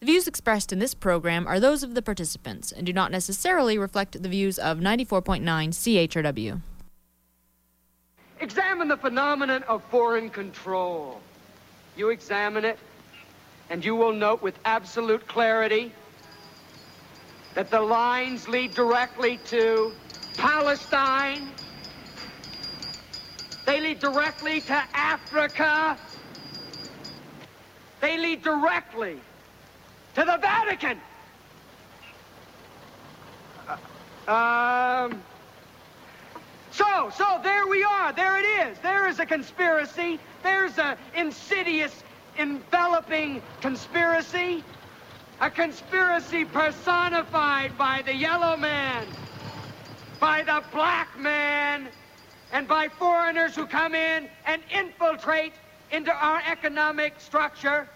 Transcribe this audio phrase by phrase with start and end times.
[0.00, 3.76] The views expressed in this program are those of the participants and do not necessarily
[3.76, 6.62] reflect the views of 94.9 CHRW.
[8.40, 11.20] Examine the phenomenon of foreign control.
[11.98, 12.78] You examine it,
[13.68, 15.92] and you will note with absolute clarity
[17.54, 19.92] that the lines lead directly to
[20.38, 21.50] Palestine.
[23.66, 25.98] They lead directly to Africa.
[28.00, 29.20] They lead directly
[30.14, 31.00] to the Vatican.
[34.26, 35.22] Uh, um.
[36.72, 38.12] So, so there we are.
[38.12, 38.78] There it is.
[38.78, 40.20] There is a conspiracy.
[40.42, 42.04] There's a insidious,
[42.38, 44.62] enveloping conspiracy.
[45.40, 49.06] A conspiracy personified by the yellow man,
[50.20, 51.88] by the black man,
[52.52, 55.54] and by foreigners who come in and infiltrate
[55.90, 57.88] into our economic structure.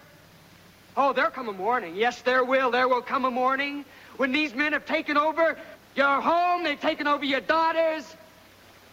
[0.97, 1.95] Oh, there'll come a morning.
[1.95, 2.71] Yes, there will.
[2.71, 3.83] There will come a morning
[4.17, 5.57] when these men have taken over
[5.95, 8.15] your home, they've taken over your daughters,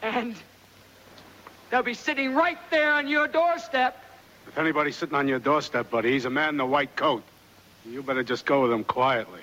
[0.03, 0.35] and
[1.71, 4.03] they'll be sitting right there on your doorstep.
[4.49, 7.23] If anybody's sitting on your doorstep, buddy, he's a man in a white coat.
[7.87, 9.41] You better just go with him quietly.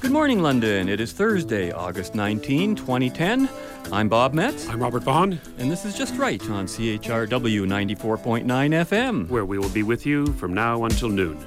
[0.00, 0.88] Good morning, London.
[0.88, 3.48] It is Thursday, August 19, 2010.
[3.90, 4.68] I'm Bob Metz.
[4.68, 5.40] I'm Robert Vaughn.
[5.56, 9.28] And this is Just Right on CHRW 94.9 FM.
[9.28, 11.42] Where we will be with you from now until noon.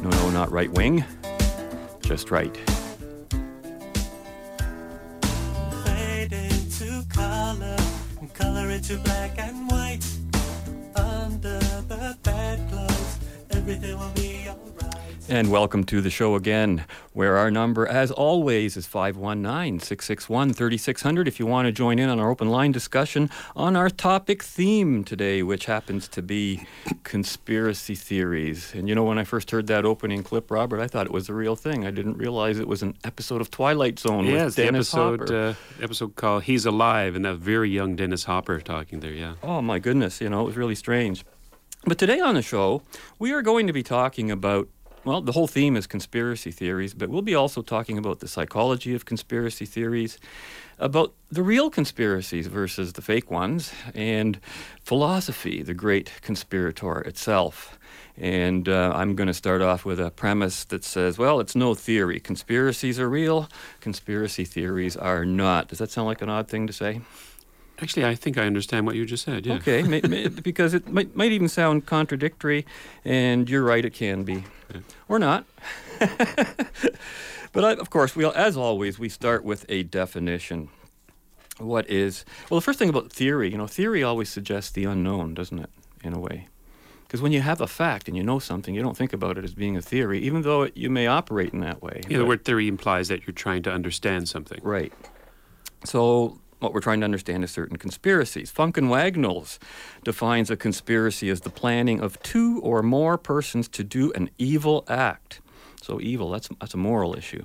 [0.00, 1.04] No, no, not right wing.
[2.00, 2.56] Just right.
[5.84, 7.76] Fade into color,
[8.32, 10.06] color into black and white.
[10.94, 13.18] Under the bedclothes,
[13.50, 14.91] everything will be alright.
[15.28, 16.84] And welcome to the show again,
[17.14, 21.26] where our number, as always, is 519 661 3600.
[21.28, 25.04] If you want to join in on our open line discussion on our topic theme
[25.04, 26.66] today, which happens to be
[27.04, 28.74] conspiracy theories.
[28.74, 31.28] And you know, when I first heard that opening clip, Robert, I thought it was
[31.28, 31.86] the real thing.
[31.86, 34.88] I didn't realize it was an episode of Twilight Zone Yeah, with it's the Dennis
[34.92, 35.34] episode Hopper.
[35.80, 39.12] uh, episode called "He's Alive" and that very young Dennis Hopper talking there.
[39.12, 39.34] Yeah.
[39.42, 41.24] Oh my goodness, you know, it was really strange.
[41.84, 42.82] But today on the show,
[43.18, 44.68] we are going to be talking about,
[45.04, 48.94] well, the whole theme is conspiracy theories, but we'll be also talking about the psychology
[48.94, 50.18] of conspiracy theories,
[50.78, 54.38] about the real conspiracies versus the fake ones, and
[54.80, 57.78] philosophy, the great conspirator itself.
[58.16, 61.74] And uh, I'm going to start off with a premise that says, well, it's no
[61.74, 62.20] theory.
[62.20, 63.48] Conspiracies are real,
[63.80, 65.68] conspiracy theories are not.
[65.68, 67.00] Does that sound like an odd thing to say?
[67.82, 69.44] Actually, I think I understand what you just said.
[69.44, 69.54] Yeah.
[69.54, 72.64] Okay, may, may, because it might, might even sound contradictory,
[73.04, 74.44] and you're right, it can be.
[75.08, 75.44] Or not.
[75.98, 80.68] but I, of course, we, as always, we start with a definition.
[81.58, 85.34] What is, well, the first thing about theory, you know, theory always suggests the unknown,
[85.34, 85.70] doesn't it,
[86.04, 86.48] in a way?
[87.02, 89.44] Because when you have a fact and you know something, you don't think about it
[89.44, 92.00] as being a theory, even though it, you may operate in that way.
[92.08, 94.60] Yeah, the word theory implies that you're trying to understand something.
[94.62, 94.92] Right.
[95.84, 98.50] So what we're trying to understand is certain conspiracies.
[98.50, 99.58] Funk and Wagnalls
[100.04, 104.84] defines a conspiracy as the planning of two or more persons to do an evil
[104.88, 105.40] act.
[105.82, 107.44] So evil, that's, that's a moral issue.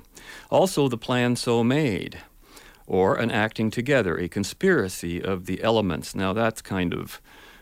[0.52, 2.20] Also, the plan so made,
[2.86, 6.14] or an acting together, a conspiracy of the elements.
[6.14, 7.20] Now, that's kind of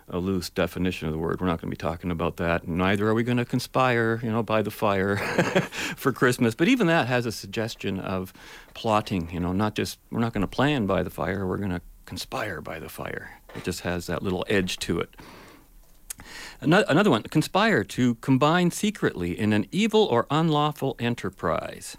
[0.08, 1.42] a loose definition of the word.
[1.42, 2.68] We're not going to be talking about that.
[2.68, 5.18] Neither are we going to conspire, you know, by the fire
[5.96, 6.54] for Christmas.
[6.54, 8.32] But even that has a suggestion of
[8.74, 11.72] plotting, you know, not just, we're not going to plan by the fire, we're going
[11.72, 13.42] to conspire by the fire.
[13.56, 15.16] It just has that little edge to it.
[16.62, 21.98] Another one, conspire to combine secretly in an evil or unlawful enterprise.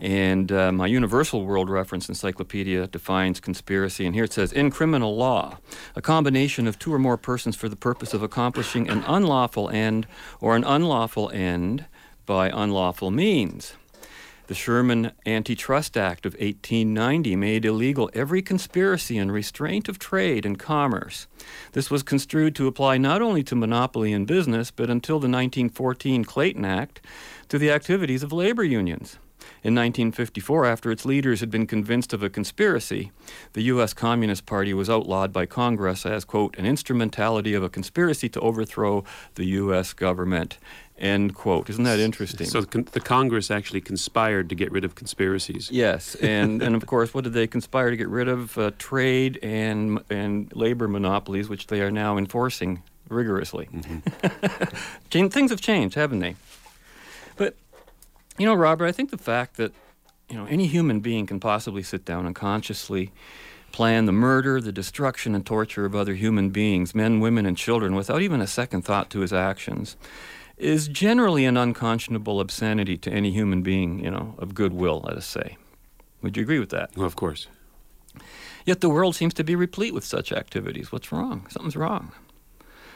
[0.00, 5.14] And uh, my Universal World Reference Encyclopedia defines conspiracy, and here it says in criminal
[5.14, 5.58] law,
[5.94, 10.06] a combination of two or more persons for the purpose of accomplishing an unlawful end
[10.40, 11.84] or an unlawful end
[12.24, 13.74] by unlawful means.
[14.46, 20.58] The Sherman Antitrust Act of 1890 made illegal every conspiracy and restraint of trade and
[20.58, 21.26] commerce.
[21.72, 26.24] This was construed to apply not only to monopoly in business, but until the 1914
[26.24, 27.02] Clayton Act,
[27.50, 29.18] to the activities of labor unions.
[29.62, 33.12] In 1954, after its leaders had been convinced of a conspiracy,
[33.52, 33.92] the U.S.
[33.92, 39.04] Communist Party was outlawed by Congress as, quote, an instrumentality of a conspiracy to overthrow
[39.34, 39.92] the U.S.
[39.92, 40.56] government,
[40.96, 41.68] end quote.
[41.68, 42.46] Isn't that interesting?
[42.46, 45.70] So the, con- the Congress actually conspired to get rid of conspiracies.
[45.70, 48.56] Yes, and, and of course, what did they conspire to get rid of?
[48.56, 53.68] Uh, trade and and labor monopolies, which they are now enforcing rigorously.
[55.10, 56.36] Chan- Things have changed, haven't they?
[58.40, 59.70] You know, Robert, I think the fact that
[60.30, 63.12] you know any human being can possibly sit down and consciously
[63.70, 67.94] plan the murder, the destruction, and torture of other human beings, men, women, and children,
[67.94, 69.98] without even a second thought to his actions,
[70.56, 75.26] is generally an unconscionable obscenity to any human being, you know, of goodwill, let us
[75.26, 75.58] say.
[76.22, 76.96] Would you agree with that?
[76.96, 77.46] Well, of course.
[78.64, 80.90] Yet the world seems to be replete with such activities.
[80.90, 81.46] What's wrong?
[81.50, 82.12] Something's wrong.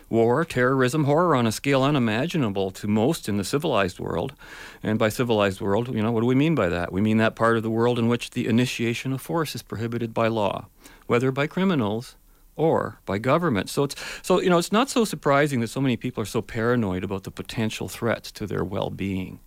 [0.08, 4.34] War, terrorism, horror on a scale unimaginable to most in the civilized world.
[4.82, 6.92] And by civilized world, you know, what do we mean by that?
[6.92, 10.12] We mean that part of the world in which the initiation of force is prohibited
[10.12, 10.66] by law,
[11.06, 12.16] whether by criminals
[12.56, 13.68] or by government.
[13.70, 16.42] So it's so you know, it's not so surprising that so many people are so
[16.42, 19.40] paranoid about the potential threats to their well-being.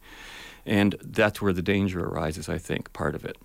[0.66, 3.38] And that's where the danger arises, I think, part of it.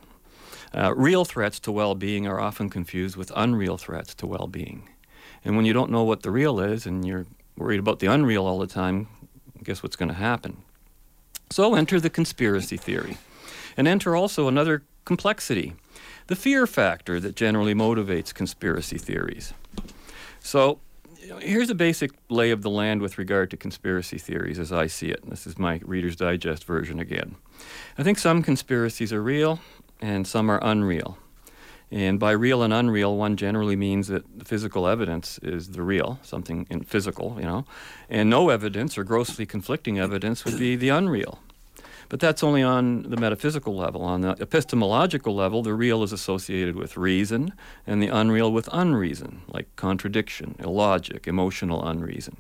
[0.75, 4.89] Uh, real threats to well being are often confused with unreal threats to well being.
[5.45, 8.47] And when you don't know what the real is and you're worried about the unreal
[8.47, 9.09] all the time,
[9.63, 10.63] guess what's going to happen?
[11.51, 13.19] So enter the conspiracy theory.
[13.77, 15.75] And enter also another complexity
[16.29, 19.53] the fear factor that generally motivates conspiracy theories.
[20.41, 20.79] So
[21.41, 25.09] here's a basic lay of the land with regard to conspiracy theories as I see
[25.09, 25.29] it.
[25.29, 27.37] This is my Reader's Digest version again.
[27.99, 29.61] I think some conspiracies are real
[30.01, 31.19] and some are unreal.
[31.93, 36.19] And by real and unreal, one generally means that the physical evidence is the real,
[36.23, 37.67] something in physical, you know,
[38.09, 41.41] and no evidence or grossly conflicting evidence would be the unreal.
[42.09, 44.03] But that's only on the metaphysical level.
[44.03, 47.53] On the epistemological level, the real is associated with reason,
[47.87, 52.39] and the unreal with unreason, like contradiction, illogic, emotional unreason.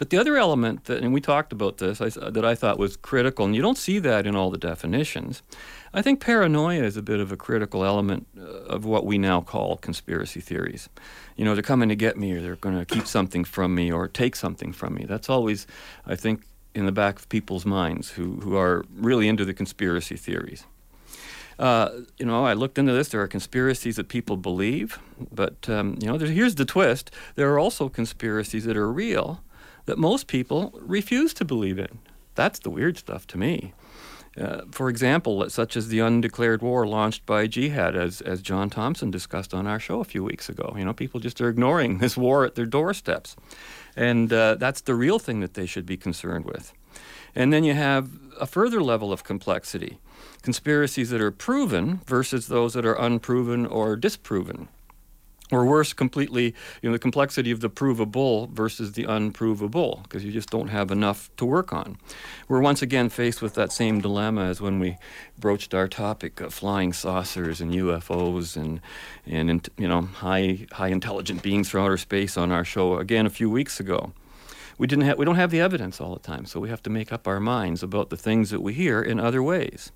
[0.00, 2.96] But the other element that, and we talked about this, I, that I thought was
[2.96, 5.42] critical, and you don't see that in all the definitions.
[5.92, 8.44] I think paranoia is a bit of a critical element uh,
[8.74, 10.88] of what we now call conspiracy theories.
[11.36, 13.92] You know, they're coming to get me, or they're going to keep something from me,
[13.92, 15.04] or take something from me.
[15.04, 15.66] That's always,
[16.06, 20.16] I think, in the back of people's minds who, who are really into the conspiracy
[20.16, 20.64] theories.
[21.58, 23.10] Uh, you know, I looked into this.
[23.10, 24.98] There are conspiracies that people believe,
[25.30, 29.42] but um, you know, here's the twist: there are also conspiracies that are real,
[29.86, 31.98] that most people refuse to believe in.
[32.34, 33.72] That's the weird stuff to me.
[34.40, 39.10] Uh, for example, such as the undeclared war launched by jihad, as, as John Thompson
[39.10, 40.72] discussed on our show a few weeks ago.
[40.78, 43.36] You know, people just are ignoring this war at their doorsteps.
[43.96, 46.72] And uh, that's the real thing that they should be concerned with.
[47.34, 48.08] And then you have
[48.40, 49.98] a further level of complexity
[50.42, 54.68] conspiracies that are proven versus those that are unproven or disproven
[55.50, 60.32] or worse, completely, you know, the complexity of the provable versus the unprovable, because you
[60.32, 61.98] just don't have enough to work on.
[62.48, 64.96] We're once again faced with that same dilemma as when we
[65.38, 68.80] broached our topic of flying saucers and UFOs and,
[69.26, 73.30] and you know, high, high intelligent beings from outer space on our show again a
[73.30, 74.12] few weeks ago
[74.80, 76.88] we didn't have we don't have the evidence all the time, so we have to
[76.88, 79.92] make up our minds about the things that we hear in other ways.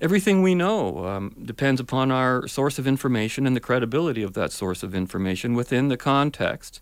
[0.00, 4.52] Everything we know um, depends upon our source of information and the credibility of that
[4.52, 6.80] source of information within the context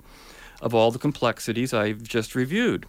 [0.61, 2.85] of all the complexities I've just reviewed.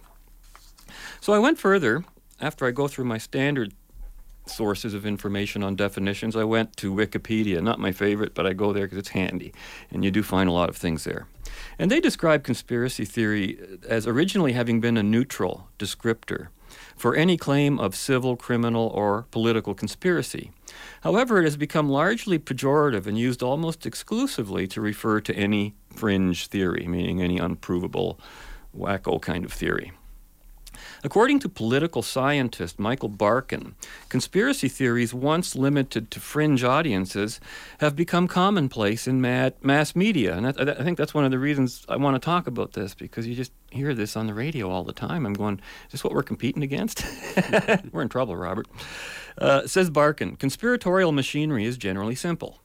[1.22, 2.04] So I went further
[2.38, 3.72] after I go through my standard
[4.50, 6.36] sources of information on definitions.
[6.36, 9.52] I went to Wikipedia, not my favorite, but I go there because it's handy,
[9.90, 11.26] and you do find a lot of things there.
[11.78, 13.58] And they describe conspiracy theory
[13.88, 16.48] as originally having been a neutral descriptor
[16.96, 20.50] for any claim of civil, criminal, or political conspiracy.
[21.02, 26.48] However, it has become largely pejorative and used almost exclusively to refer to any fringe
[26.48, 28.18] theory, meaning any unprovable,
[28.76, 29.92] wacko kind of theory.
[31.04, 33.74] According to political scientist Michael Barkun,
[34.08, 37.40] conspiracy theories once limited to fringe audiences
[37.78, 40.36] have become commonplace in mass media.
[40.36, 42.94] And I, I think that's one of the reasons I want to talk about this
[42.94, 45.26] because you just hear this on the radio all the time.
[45.26, 47.04] I'm going, is this what we're competing against?
[47.92, 48.66] we're in trouble, Robert.
[49.36, 52.58] Uh, says Barkun, conspiratorial machinery is generally simple.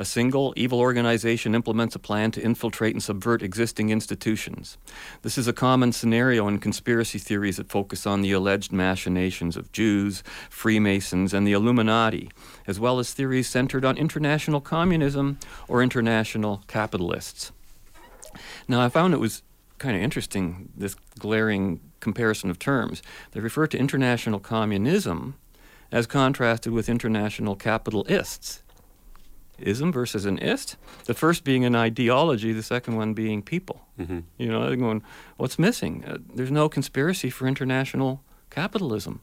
[0.00, 4.78] A single evil organization implements a plan to infiltrate and subvert existing institutions.
[5.22, 9.72] This is a common scenario in conspiracy theories that focus on the alleged machinations of
[9.72, 12.30] Jews, Freemasons, and the Illuminati,
[12.66, 17.50] as well as theories centered on international communism or international capitalists.
[18.68, 19.42] Now, I found it was
[19.78, 23.02] kind of interesting, this glaring comparison of terms.
[23.32, 25.34] They refer to international communism
[25.90, 28.62] as contrasted with international capitalists
[29.58, 30.76] ism versus an ist.
[31.04, 33.86] The first being an ideology, the second one being people.
[33.98, 34.20] Mm-hmm.
[34.36, 35.02] You know, they're going,
[35.36, 36.04] what's missing?
[36.04, 39.20] Uh, there's no conspiracy for international capitalism.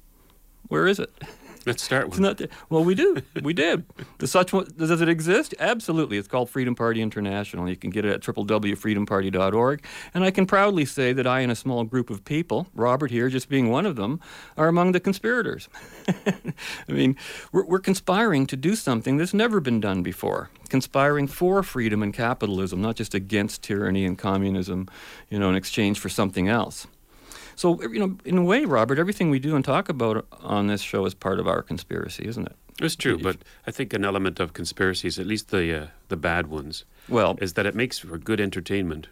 [0.68, 1.13] Where is it?
[1.66, 3.18] Let's start with not well, we do.
[3.42, 3.86] We did.
[4.20, 5.56] Does such one, does it exist?
[5.60, 6.18] Absolutely.
[6.18, 7.68] It's called Freedom Party International.
[7.68, 9.86] You can get it at www.freedomparty.org.
[10.14, 13.30] And I can proudly say that I and a small group of people, Robert here
[13.30, 14.20] just being one of them,
[14.58, 15.68] are among the conspirators.
[16.08, 17.16] I mean,
[17.52, 20.52] we're, we're conspiring to do something that's never been done before.
[20.70, 24.88] Conspiring for freedom and capitalism, not just against tyranny and communism,
[25.30, 26.86] you know, in exchange for something else.
[27.56, 30.82] So, you know, in a way, Robert, everything we do and talk about on this
[30.82, 32.56] show is part of our conspiracy, isn't it?
[32.82, 36.48] It's true, but I think an element of conspiracies, at least the uh, the bad
[36.48, 39.08] ones, Well, is that it makes for good entertainment.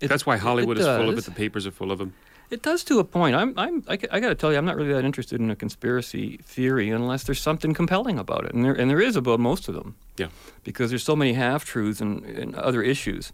[0.00, 1.24] it- That's why Hollywood is full of it.
[1.24, 2.12] The papers are full of them.
[2.48, 3.34] It does to a point.
[3.34, 6.36] I'm, I'm, I, got to tell you, I'm not really that interested in a conspiracy
[6.44, 9.74] theory unless there's something compelling about it, and there, and there is about most of
[9.74, 9.96] them.
[10.16, 10.28] Yeah.
[10.62, 13.32] Because there's so many half truths and, and other issues.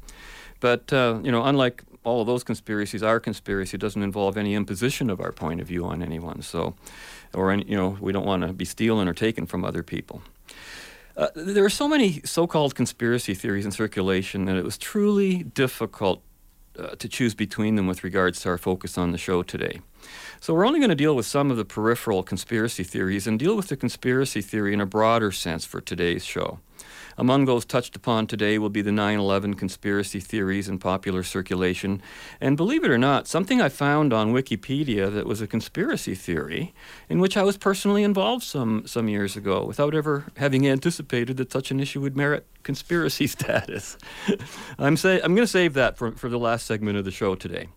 [0.61, 5.11] But uh, you know, unlike all of those conspiracies, our conspiracy doesn't involve any imposition
[5.11, 6.43] of our point of view on anyone.
[6.43, 6.75] So,
[7.33, 10.23] or any, you know, we don't want to be stealing or taken from other people.
[11.17, 16.23] Uh, there are so many so-called conspiracy theories in circulation that it was truly difficult
[16.79, 19.81] uh, to choose between them with regards to our focus on the show today.
[20.41, 23.55] So we're only going to deal with some of the peripheral conspiracy theories and deal
[23.55, 26.61] with the conspiracy theory in a broader sense for today's show.
[27.19, 32.03] Among those touched upon today will be the 9 11 conspiracy theories in popular circulation.
[32.41, 36.75] And believe it or not, something I found on Wikipedia that was a conspiracy theory
[37.09, 41.53] in which I was personally involved some, some years ago without ever having anticipated that
[41.53, 43.99] such an issue would merit conspiracy status.
[44.79, 47.35] I'm, say, I'm going to save that for, for the last segment of the show
[47.35, 47.69] today.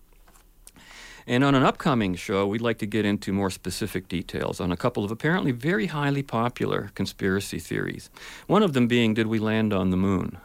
[1.27, 4.77] And on an upcoming show, we'd like to get into more specific details on a
[4.77, 8.11] couple of apparently very highly popular conspiracy theories.
[8.45, 10.37] One of them being Did we land on the moon?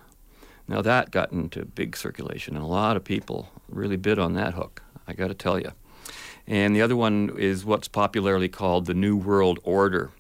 [0.67, 4.55] Now, that got into big circulation, and a lot of people really bid on that
[4.55, 5.73] hook, I got to tell you.
[6.47, 10.11] And the other one is what's popularly called the New World Order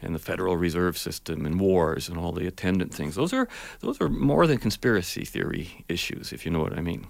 [0.00, 3.16] and the Federal Reserve System and wars and all the attendant things.
[3.16, 3.48] Those are,
[3.80, 7.06] those are more than conspiracy theory issues, if you know what I mean.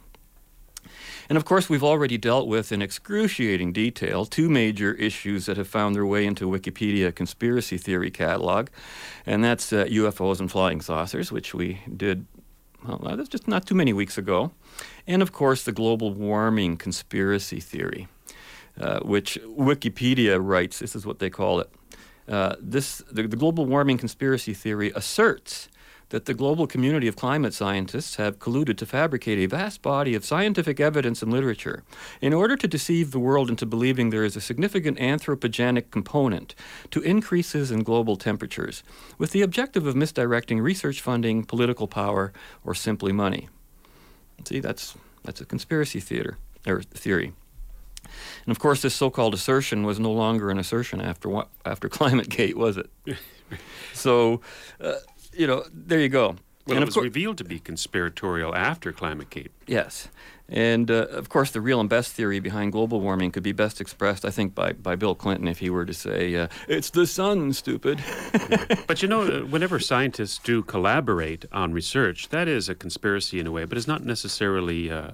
[1.29, 5.69] And of course, we've already dealt with in excruciating detail two major issues that have
[5.69, 8.69] found their way into Wikipedia conspiracy theory catalog,
[9.27, 12.27] and that's uh, UFOs and flying saucers, which we did
[12.87, 14.53] well, that's just not too many weeks ago,
[15.07, 18.09] and of course, the global warming conspiracy theory,
[18.79, 20.81] uh, which Wikipedia writes.
[20.81, 21.71] This is what they call it.
[22.29, 25.69] Uh, this the, the global warming conspiracy theory asserts
[26.11, 30.25] that the global community of climate scientists have colluded to fabricate a vast body of
[30.25, 31.83] scientific evidence and literature
[32.21, 36.55] in order to deceive the world into believing there is a significant anthropogenic component
[36.91, 38.83] to increases in global temperatures,
[39.19, 42.33] with the objective of misdirecting research funding, political power,
[42.65, 43.49] or simply money.
[44.45, 44.95] See, that's
[45.25, 47.33] that's a conspiracy theater or theory.
[48.45, 52.77] And of course, this so-called assertion was no longer an assertion after after ClimateGate, was
[52.77, 52.91] it?
[53.93, 54.41] so,
[54.81, 54.95] uh,
[55.37, 56.37] you know, there you go.
[56.67, 59.51] Well, and it was revealed to be conspiratorial after ClimateGate.
[59.67, 60.09] Yes.
[60.49, 63.81] And uh, of course, the real and best theory behind global warming could be best
[63.81, 67.07] expressed, I think, by, by Bill Clinton if he were to say, uh, It's the
[67.07, 68.03] sun, stupid.
[68.87, 73.47] But you know, uh, whenever scientists do collaborate on research, that is a conspiracy in
[73.47, 75.13] a way, but it's not necessarily uh,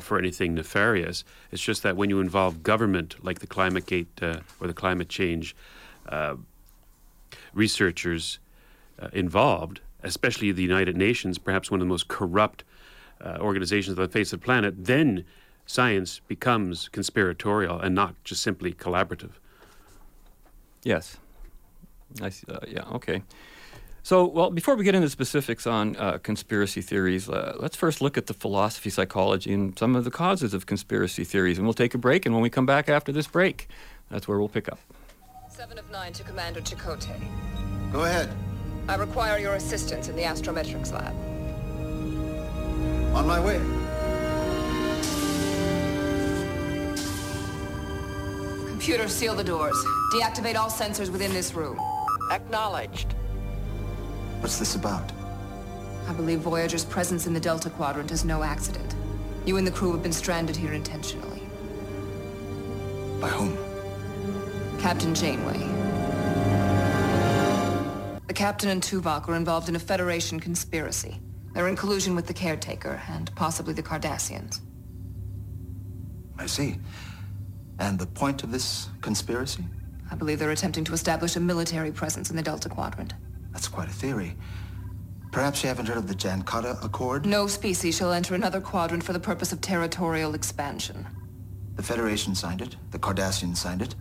[0.00, 1.24] for anything nefarious.
[1.50, 5.56] It's just that when you involve government, like the ClimateGate uh, or the climate change
[6.08, 6.36] uh,
[7.54, 8.38] researchers
[9.00, 12.64] uh, involved, especially the United Nations, perhaps one of the most corrupt
[13.24, 15.24] uh, organizations on the face of the planet, then
[15.66, 19.32] science becomes conspiratorial and not just simply collaborative.
[20.82, 21.18] yes.
[22.22, 23.22] I see, uh, yeah, okay.
[24.06, 28.16] So, well, before we get into specifics on uh, conspiracy theories, uh, let's first look
[28.16, 31.58] at the philosophy, psychology, and some of the causes of conspiracy theories.
[31.58, 33.68] And we'll take a break, and when we come back after this break,
[34.08, 34.78] that's where we'll pick up.
[35.50, 37.20] Seven of nine to Commander Chakotay.
[37.90, 38.28] Go ahead.
[38.88, 41.14] I require your assistance in the astrometrics lab.
[43.16, 43.58] On my way.
[48.68, 49.76] Computer, seal the doors.
[50.12, 51.80] Deactivate all sensors within this room.
[52.30, 53.14] Acknowledged.
[54.40, 55.10] What's this about?
[56.08, 58.94] I believe Voyager's presence in the Delta Quadrant is no accident.
[59.44, 61.42] You and the crew have been stranded here intentionally.
[63.20, 63.58] By whom?
[64.78, 65.85] Captain Janeway.
[68.36, 71.18] The captain and Tuvok are involved in a Federation conspiracy.
[71.54, 74.60] They're in collusion with the Caretaker and possibly the Cardassians.
[76.38, 76.76] I see.
[77.78, 79.64] And the point of this conspiracy?
[80.10, 83.14] I believe they're attempting to establish a military presence in the Delta Quadrant.
[83.52, 84.36] That's quite a theory.
[85.32, 87.24] Perhaps you haven't heard of the Jankata Accord?
[87.24, 91.06] No species shall enter another quadrant for the purpose of territorial expansion.
[91.76, 92.76] The Federation signed it.
[92.90, 93.94] The Cardassians signed it.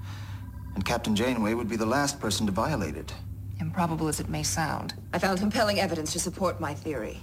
[0.75, 3.13] And Captain Janeway would be the last person to violate it.
[3.59, 7.19] Improbable as it may sound, I found compelling evidence to support my theory.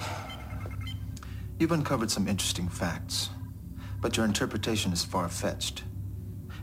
[1.58, 3.30] You've uncovered some interesting facts,
[4.00, 5.84] but your interpretation is far-fetched.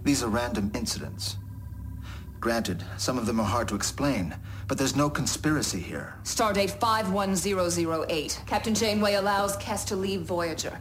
[0.04, 1.38] These are random incidents.
[2.40, 4.36] Granted, some of them are hard to explain,
[4.68, 6.16] but there's no conspiracy here.
[6.24, 8.42] Stardate 51008.
[8.48, 10.80] Captain Janeway allows Kes to leave Voyager.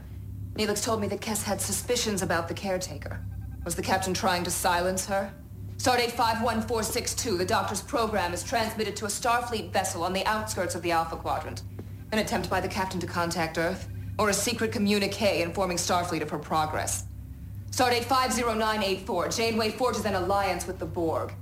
[0.54, 3.20] Neelix told me that Kes had suspicions about the caretaker.
[3.64, 5.32] Was the captain trying to silence her?
[5.80, 10.82] Stardate 51462, the doctor's program is transmitted to a Starfleet vessel on the outskirts of
[10.82, 11.62] the Alpha Quadrant.
[12.12, 16.28] An attempt by the captain to contact Earth, or a secret communique informing Starfleet of
[16.28, 17.06] her progress.
[17.70, 21.32] Stardate 50984, Janeway forges an alliance with the Borg.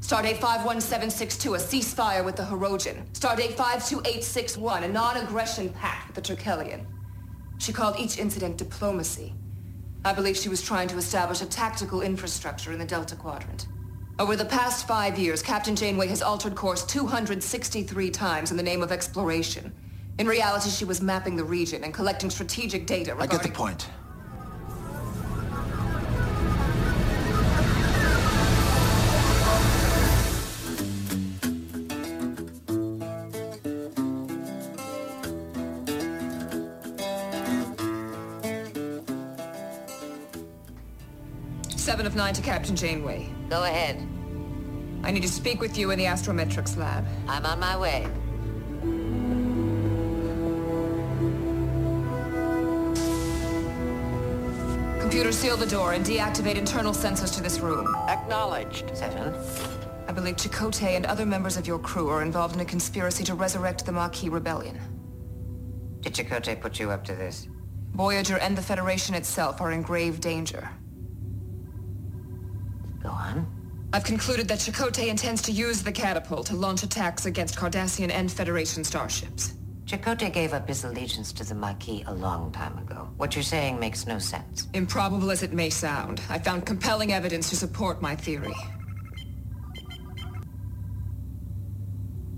[0.00, 3.10] Stardate 51762, a ceasefire with the Hirogen.
[3.14, 6.84] Stardate 52861, a non-aggression pact with the Terkellian.
[7.56, 9.32] She called each incident diplomacy.
[10.02, 13.66] I believe she was trying to establish a tactical infrastructure in the Delta Quadrant.
[14.18, 18.82] Over the past five years, Captain Janeway has altered course 263 times in the name
[18.82, 19.72] of exploration.
[20.18, 23.88] In reality, she was mapping the region and collecting strategic data I get the point.
[42.00, 43.28] Seven of nine to Captain Janeway.
[43.50, 44.08] Go ahead.
[45.04, 47.04] I need to speak with you in the Astrometrics lab.
[47.28, 48.08] I'm on my way.
[54.98, 57.94] Computer, seal the door and deactivate internal sensors to this room.
[58.08, 58.96] Acknowledged.
[58.96, 59.34] Seven.
[60.08, 63.34] I believe Chakotay and other members of your crew are involved in a conspiracy to
[63.34, 64.80] resurrect the Maquis Rebellion.
[66.00, 67.46] Did Chakotay put you up to this?
[67.92, 70.70] Voyager and the Federation itself are in grave danger.
[73.92, 78.30] I've concluded that Chakotay intends to use the catapult to launch attacks against Cardassian and
[78.30, 79.54] Federation starships.
[79.84, 83.08] Chakotay gave up his allegiance to the Maquis a long time ago.
[83.16, 84.68] What you're saying makes no sense.
[84.74, 88.54] Improbable as it may sound, I found compelling evidence to support my theory.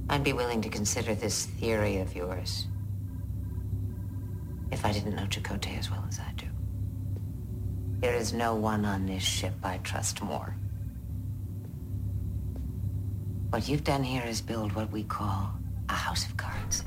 [0.09, 2.67] I'd be willing to consider this theory of yours
[4.71, 6.47] if I didn't know Chakotay as well as I do.
[7.99, 10.57] There is no one on this ship I trust more.
[13.53, 15.53] What you've done here is build what we call
[15.91, 16.85] a house of cards.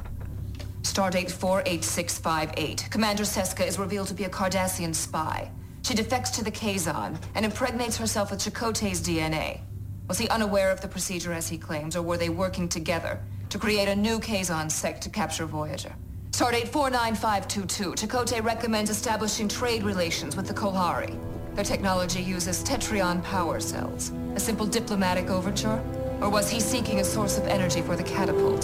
[0.82, 2.88] Stardate 48658.
[2.90, 5.52] Commander Seska is revealed to be a Cardassian spy.
[5.84, 9.60] She defects to the Kazon and impregnates herself with Chakotay's DNA.
[10.08, 13.60] Was he unaware of the procedure as he claims, or were they working together to
[13.60, 15.94] create a new Kazon sect to capture Voyager?
[16.32, 17.94] Stardate 49522.
[17.94, 21.16] Chakotay recommends establishing trade relations with the Kolhari.
[21.54, 24.12] Their technology uses Tetryon power cells.
[24.34, 25.80] A simple diplomatic overture?
[26.22, 28.62] Or was he seeking a source of energy for the catapult?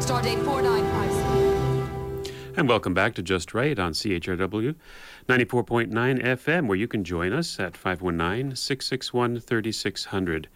[0.00, 1.50] Stardate 4957.
[2.56, 4.74] And welcome back to Just Right on CHRW
[5.28, 10.48] 94.9 FM, where you can join us at 519 661 3600.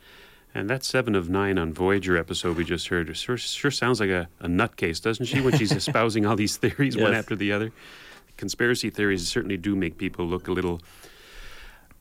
[0.55, 4.11] And that seven of nine on Voyager episode we just heard sure, sure sounds like
[4.11, 7.73] a, a nutcase, doesn't she, when she's espousing all these theories one after the other?
[8.37, 10.81] Conspiracy theories certainly do make people look a little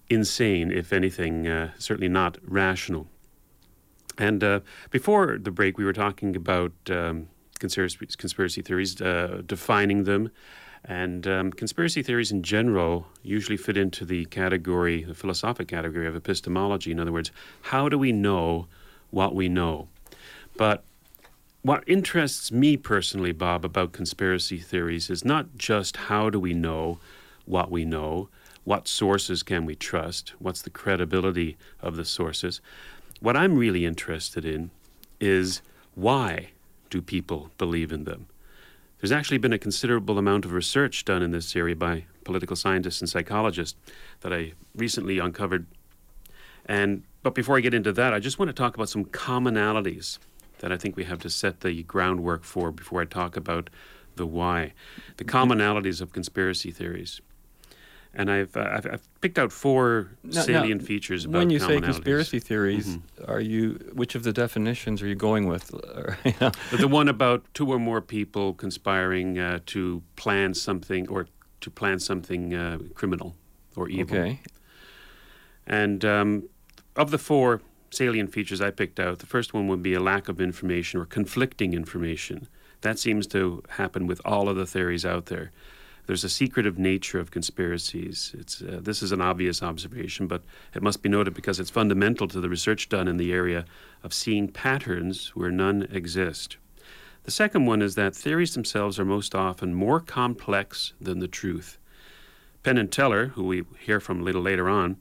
[0.09, 3.07] insane, if anything, uh, certainly not rational.
[4.17, 4.59] And uh,
[4.91, 7.27] before the break, we were talking about um,
[7.59, 10.31] conspiracy, conspiracy theories, uh, defining them.
[10.85, 16.15] And um, conspiracy theories in general usually fit into the category, the philosophic category of
[16.15, 16.91] epistemology.
[16.91, 18.67] In other words, how do we know
[19.09, 19.87] what we know?
[20.57, 20.83] But
[21.61, 26.99] what interests me personally, Bob, about conspiracy theories is not just how do we know
[27.45, 28.27] what we know,
[28.65, 32.59] what sources can we trust, what's the credibility of the sources.
[33.23, 34.69] What I'm really interested in
[35.17, 35.61] is
[35.95, 36.49] why
[36.89, 38.27] do people believe in them?
[38.99, 42.99] There's actually been a considerable amount of research done in this area by political scientists
[42.99, 43.79] and psychologists
[44.19, 45.67] that I recently uncovered.
[46.65, 50.17] And but before I get into that, I just want to talk about some commonalities
[50.59, 53.69] that I think we have to set the groundwork for before I talk about
[54.17, 54.73] the why,
[55.15, 57.21] the commonalities of conspiracy theories.
[58.15, 61.59] And I've uh, I've, I've picked out four Now- now, salient features about when you
[61.59, 63.31] say conspiracy theories, Mm-hmm.
[63.31, 65.71] are you which of the definitions are you going with?
[66.25, 71.07] You know, But the one about two or more people conspiring uh, to plan something
[71.09, 71.27] or
[71.61, 73.33] to plan something uh, criminal
[73.75, 74.17] or evil.
[74.17, 74.39] okay.
[75.65, 76.43] And um,
[76.95, 80.27] of the four salient features I picked out, the first one would be a lack
[80.29, 82.47] of information or conflicting information.
[82.81, 85.51] That seems to happen with all of the theories out there.
[86.05, 88.35] There's a secretive nature of conspiracies.
[88.37, 90.43] It's, uh, this is an obvious observation, but
[90.75, 93.65] it must be noted because it's fundamental to the research done in the area
[94.03, 96.57] of seeing patterns where none exist.
[97.23, 101.77] The second one is that theories themselves are most often more complex than the truth.
[102.63, 104.97] Penn and Teller, who we hear from a little later on,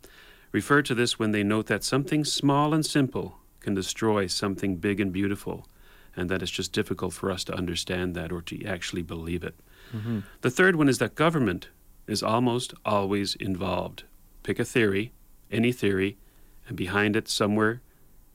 [0.52, 5.00] refer to this when they note that something small and simple can destroy something big
[5.00, 5.66] and beautiful,
[6.14, 9.56] and that it's just difficult for us to understand that or to actually believe it.
[9.94, 10.20] Mm-hmm.
[10.40, 11.68] The third one is that government
[12.06, 14.04] is almost always involved.
[14.42, 15.12] Pick a theory,
[15.50, 16.16] any theory,
[16.68, 17.80] and behind it, somewhere,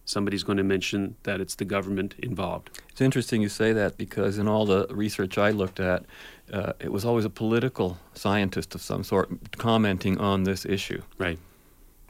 [0.06, 2.70] somebody's going to mention that it's the government involved.
[2.90, 6.06] It's interesting you say that because in all the research I looked at,
[6.54, 11.02] uh, it was always a political scientist of some sort commenting on this issue.
[11.18, 11.40] Right.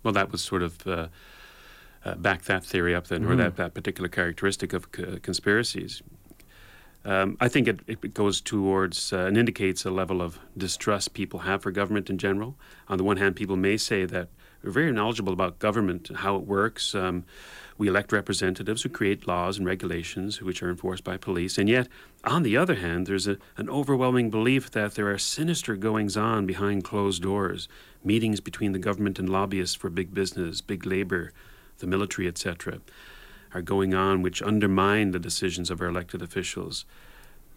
[0.03, 1.07] Well, that was sort of uh,
[2.05, 3.37] uh, back that theory up then, or Mhm.
[3.37, 6.03] that, that particular characteristic of c- conspiracies.
[7.05, 11.39] Um, I think it, it goes towards uh, and indicates a level of distrust people
[11.39, 12.55] have for government in general.
[12.89, 14.27] On the one hand, people may say that
[14.63, 16.93] we're very knowledgeable about government, how it works.
[16.93, 17.23] Um,
[17.77, 21.57] we elect representatives who create laws and regulations which are enforced by police.
[21.57, 21.87] And yet,
[22.23, 26.45] on the other hand, there's a, an overwhelming belief that there are sinister goings on
[26.45, 27.69] behind closed doors,
[28.03, 31.31] meetings between the government and lobbyists for big business, big labor,
[31.77, 32.79] the military, etc.,
[33.53, 36.85] are going on which undermine the decisions of our elected officials.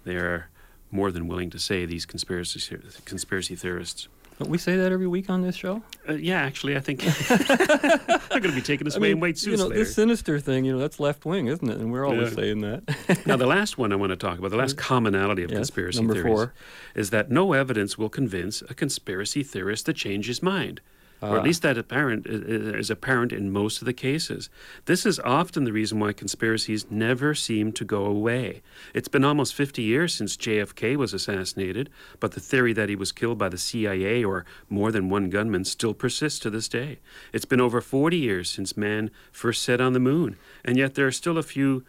[0.04, 0.48] They are
[0.90, 4.08] more than willing to say, these conspiracy, conspiracy theorists.
[4.38, 5.82] Don't we say that every week on this show?
[6.08, 9.20] Uh, yeah, actually, I think I'm going to be taking us I away mean, in
[9.20, 9.80] white you suits know, later.
[9.84, 11.76] this sinister thing, you know, that's left wing, isn't it?
[11.76, 12.34] And we're always Yeah.
[12.36, 13.22] saying that.
[13.26, 16.06] now, the last one I want to talk about, the last commonality of Yes, conspiracy
[16.06, 16.54] theories, four.
[16.94, 20.80] is that no evidence will convince a conspiracy theorist to change his mind.
[21.22, 21.42] Or at Ah.
[21.42, 24.48] least that apparent is apparent in most of the cases.
[24.86, 28.62] This is often the reason why conspiracies never seem to go away.
[28.94, 33.12] It's been almost 50 years since JFK was assassinated, but the theory that he was
[33.12, 37.00] killed by the CIA or more than one gunman still persists to this day.
[37.34, 41.06] It's been over 40 years since man first set on the moon, and yet there
[41.06, 41.84] are still a few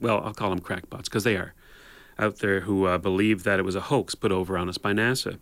[0.00, 1.54] well, I'll call them crackpots because they are
[2.20, 4.92] out there who uh, believe that it was a hoax put over on us by
[4.92, 5.38] NASA.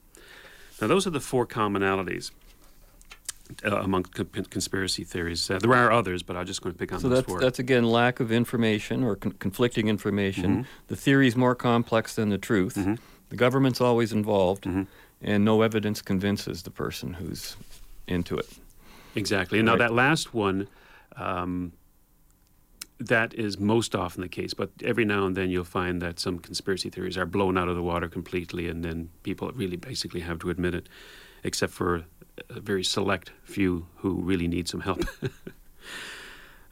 [0.81, 2.31] Now, those are the four commonalities
[3.65, 5.51] uh, among con- conspiracy theories.
[5.51, 7.41] Uh, there are others, but I'm just going to pick on so those that's four.
[7.41, 10.65] that's again lack of information or con- conflicting information.
[10.65, 10.67] Mhm.
[10.89, 12.75] The theory's more complex than the truth.
[12.77, 12.99] Mhm.
[13.31, 14.87] The government's always involved, Mhm.
[15.23, 17.57] and no evidence convinces the person who's
[18.07, 18.49] into it.
[19.15, 19.59] Exactly.
[19.59, 20.69] And now that last one,
[21.17, 21.73] um,
[22.99, 24.55] that is most often the case.
[24.55, 27.77] But every now and then you'll find that some conspiracy theories are blown out of
[27.77, 30.89] the water completely, and then people really basically have to admit it,
[31.47, 32.05] except for
[32.51, 35.05] a very select few who really need some help.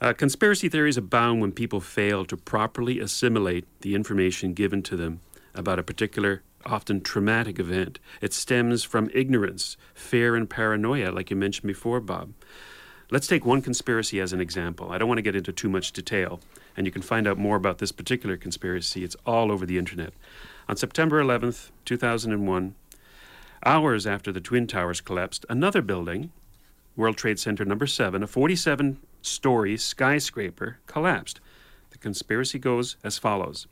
[0.00, 5.20] Uh, conspiracy theories abound when people fail to properly assimilate the information given to them
[5.54, 7.98] about a particular, often traumatic event.
[8.20, 12.34] It stems from ignorance, fear, and paranoia, like you mentioned before, Bob.
[13.10, 14.90] Let's take one conspiracy as an example.
[14.90, 16.40] I don't want to get into too much detail,
[16.76, 19.04] and you can find out more about this particular conspiracy.
[19.04, 20.12] It's all over the internet.
[20.68, 22.74] On September 11th, 2001,
[23.64, 26.32] hours after the Twin Towers collapsed, another building,
[26.96, 31.40] World Trade Center number 7, a 47 story skyscraper, collapsed.
[31.90, 33.66] The conspiracy goes as follows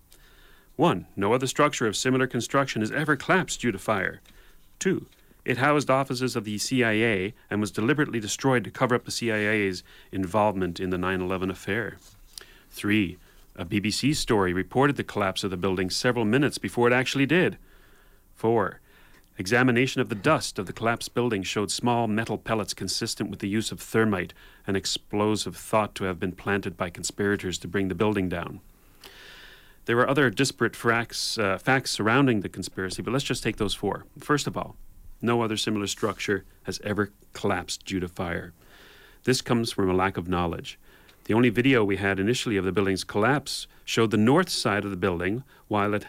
[0.77, 1.07] 1.
[1.17, 4.21] No other structure of similar construction has ever collapsed due to fire.
[4.79, 5.07] 2.
[5.45, 9.83] It housed offices of the CIA and was deliberately destroyed to cover up the CIA's
[10.11, 11.99] involvement in the 9 11 affair.
[12.71, 13.19] 3.
[13.57, 17.59] A BBC story reported the collapse of the building several minutes before it actually did.
[18.37, 18.81] 4.
[19.39, 23.49] Examination of the dust of the collapsed building showed small metal pellets consistent with the
[23.49, 24.35] use of thermite,
[24.67, 28.61] an explosive thought to have been planted by conspirators to bring the building down.
[29.87, 33.75] There are other disparate facts, uh, facts surrounding the conspiracy, but let's just take those
[33.75, 34.05] four.
[34.19, 34.77] First of all,
[35.23, 38.53] no other similar structure has ever collapsed due to fire.
[39.25, 40.79] This comes from a lack of knowledge.
[41.25, 44.91] The only video we had initially of the building's collapse showed the north side of
[44.91, 46.07] the building, while it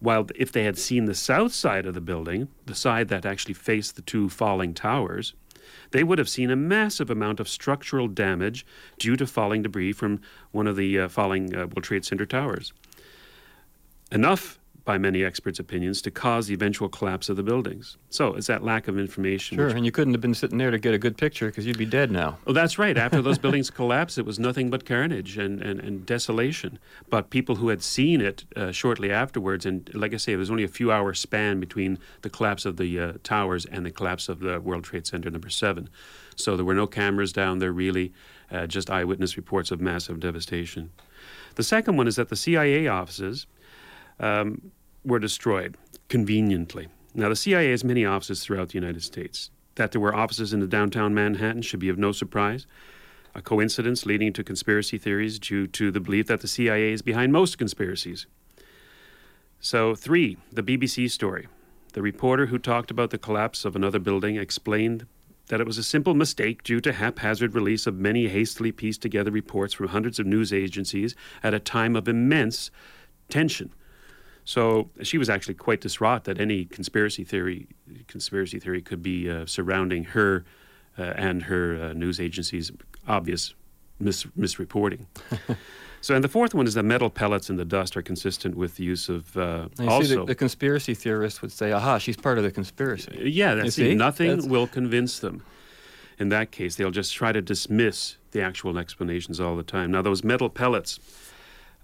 [0.00, 3.54] while if they had seen the south side of the building, the side that actually
[3.54, 5.34] faced the two falling towers,
[5.92, 8.66] they would have seen a massive amount of structural damage
[8.98, 10.20] due to falling debris from
[10.52, 12.72] one of the uh, falling uh, World Trade Center towers.
[14.12, 17.96] Enough, by many experts' opinions, to cause the eventual collapse of the buildings.
[18.08, 19.58] So it's that lack of information.
[19.58, 21.78] Sure, and you couldn't have been sitting there to get a good picture because you'd
[21.78, 22.38] be dead now.
[22.46, 22.96] Oh, that's right.
[22.96, 26.78] After those buildings collapsed, it was nothing but carnage and, and, and desolation.
[27.08, 30.50] But people who had seen it uh, shortly afterwards, and like I say, it was
[30.50, 34.28] only a few hour span between the collapse of the uh, towers and the collapse
[34.28, 35.88] of the World Trade Center number seven.
[36.36, 38.12] So there were no cameras down there, really,
[38.50, 40.90] uh, just eyewitness reports of massive devastation.
[41.56, 43.46] The second one is that the CIA offices
[44.20, 44.70] um,
[45.04, 45.76] were destroyed
[46.08, 46.88] conveniently.
[47.14, 49.50] Now, the CIA has many offices throughout the United States.
[49.74, 52.66] That there were offices in the downtown Manhattan should be of no surprise.
[53.34, 57.32] A coincidence leading to conspiracy theories due to the belief that the CIA is behind
[57.32, 58.26] most conspiracies.
[59.60, 61.48] So, three, the BBC story.
[61.92, 65.06] The reporter who talked about the collapse of another building explained
[65.48, 69.32] that it was a simple mistake due to haphazard release of many hastily pieced together
[69.32, 72.70] reports from hundreds of news agencies at a time of immense
[73.28, 73.72] tension.
[74.50, 77.68] So she was actually quite distraught that any conspiracy theory
[78.08, 80.44] conspiracy theory could be uh, surrounding her
[80.98, 82.72] uh, and her uh, news agency's
[83.06, 83.54] obvious
[84.00, 85.06] mis- misreporting.
[86.00, 88.74] so, and the fourth one is that metal pellets in the dust are consistent with
[88.74, 90.08] the use of uh, You also.
[90.08, 93.30] see, the, the conspiracy theorists would say, aha, she's part of the conspiracy.
[93.32, 93.94] Yeah, that's see?
[93.94, 95.44] Nothing That's- will convince them.
[96.18, 99.92] In that case, they'll just try to dismiss the actual explanations all the time.
[99.92, 100.98] Now, those metal pellets,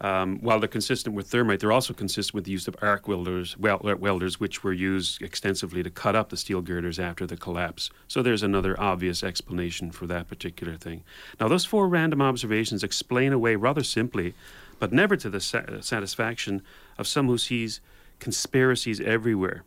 [0.01, 3.57] um, while they're consistent with thermite, they're also consistent with the use of arc welders,
[3.59, 7.91] wel- welders, which were used extensively to cut up the steel girders after the collapse.
[8.07, 11.03] So there's another obvious explanation for that particular thing.
[11.41, 14.35] Now, those four random observations explain away rather simply,
[14.79, 16.63] but never to the sa- satisfaction
[16.99, 17.81] of some who sees
[18.19, 19.65] conspiracies everywhere.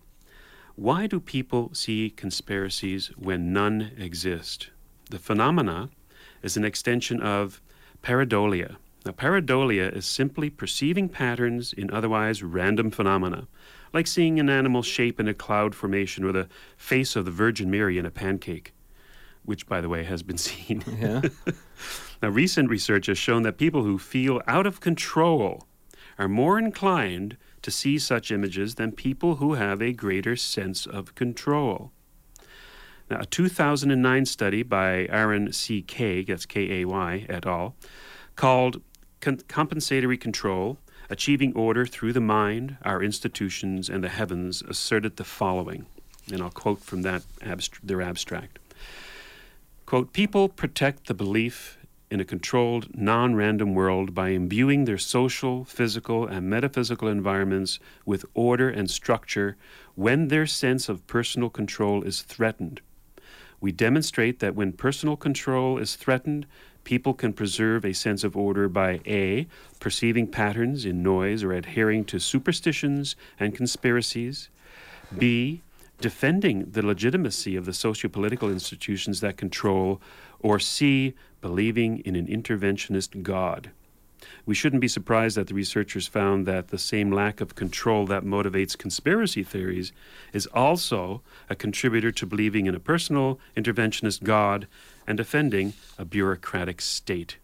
[0.76, 4.70] Why do people see conspiracies when none exist?
[5.10, 5.90] The phenomena
[6.44, 7.62] is an extension of
[8.04, 8.78] pareidolia.
[9.10, 13.48] Now, pareidolia is simply perceiving patterns in otherwise random phenomena,
[13.92, 17.72] like seeing an animal shape in a cloud formation or the face of the Virgin
[17.72, 18.72] Mary in a pancake,
[19.44, 20.84] which, by the way, has been seen.
[21.00, 21.22] Yeah.
[22.22, 25.66] Now, recent research has shown that people who feel out of control
[26.20, 31.16] are more inclined to see such images than people who have a greater sense of
[31.16, 31.92] control.
[33.10, 35.82] Now, a 2009 study by Aaron C.
[35.82, 37.76] Kay, that's K A Y, et al.,
[38.36, 38.82] called
[39.22, 40.78] Con- Compensatory Control
[41.10, 45.88] Achieving Order Through the Mind, Our Institutions, and the Heavens asserted the following,
[46.32, 48.60] and I'll quote from that abst- their abstract.
[49.88, 51.80] Quote, people protect the belief
[52.12, 58.26] in a controlled, non random world by imbuing their social, physical, and metaphysical environments with
[58.34, 59.58] order and structure
[59.96, 62.82] when their sense of personal control is threatened.
[63.62, 66.46] We demonstrate that when personal control is threatened,
[66.84, 69.48] people can preserve a sense of order by A.
[69.80, 74.50] perceiving patterns in noise or adhering to superstitions and conspiracies,
[75.18, 75.62] B.
[76.00, 80.02] defending the legitimacy of the socio-political institutions that control,
[80.40, 81.14] or C.
[81.42, 83.72] believing in an interventionist God.
[84.46, 88.24] We shouldn't be surprised that the researchers found that the same lack of control that
[88.24, 89.94] motivates conspiracy theories
[90.34, 94.68] is also a contributor to believing in a personal interventionist God
[95.10, 97.38] and defending a bureaucratic state.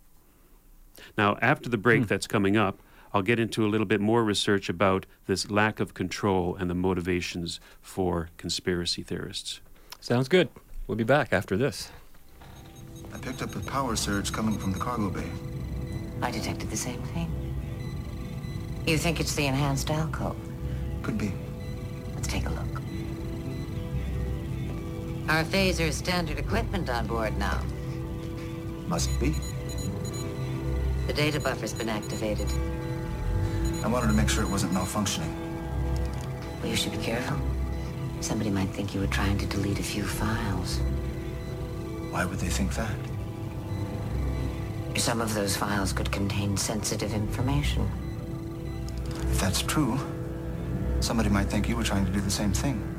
[1.17, 2.05] Now, after the break hmm.
[2.05, 2.79] that's coming up,
[3.11, 6.75] I'll get into a little bit more research about this lack of control and the
[6.75, 9.61] motivations for conspiracy theorists.
[9.99, 10.49] Sounds good.
[10.85, 11.89] We'll be back after this.
[13.13, 15.29] I picked up a power surge coming from the cargo bay.
[16.21, 17.31] I detected the same thing.
[18.85, 20.37] You think it's the enhanced alcove?
[21.01, 21.33] Could be.
[22.13, 22.74] Let's take a look.
[25.27, 27.59] Our phaser is standard equipment on board now.
[28.87, 29.33] Must be.
[31.07, 32.47] The data buffer's been activated.
[33.83, 35.33] I wanted to make sure it wasn't malfunctioning.
[36.61, 37.37] Well, you should be careful.
[38.21, 40.79] Somebody might think you were trying to delete a few files.
[42.11, 42.95] Why would they think that?
[44.95, 47.89] Some of those files could contain sensitive information.
[49.31, 49.99] If that's true,
[50.99, 52.94] somebody might think you were trying to do the same thing.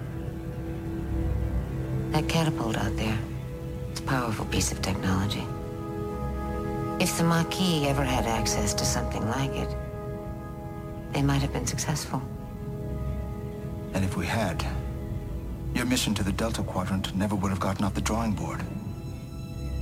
[2.16, 3.18] That catapult out there,
[3.90, 5.44] it's a powerful piece of technology.
[6.98, 9.76] If the Maquis ever had access to something like it,
[11.12, 12.22] they might have been successful.
[13.92, 14.64] And if we had,
[15.74, 18.62] your mission to the Delta Quadrant never would have gotten off the drawing board.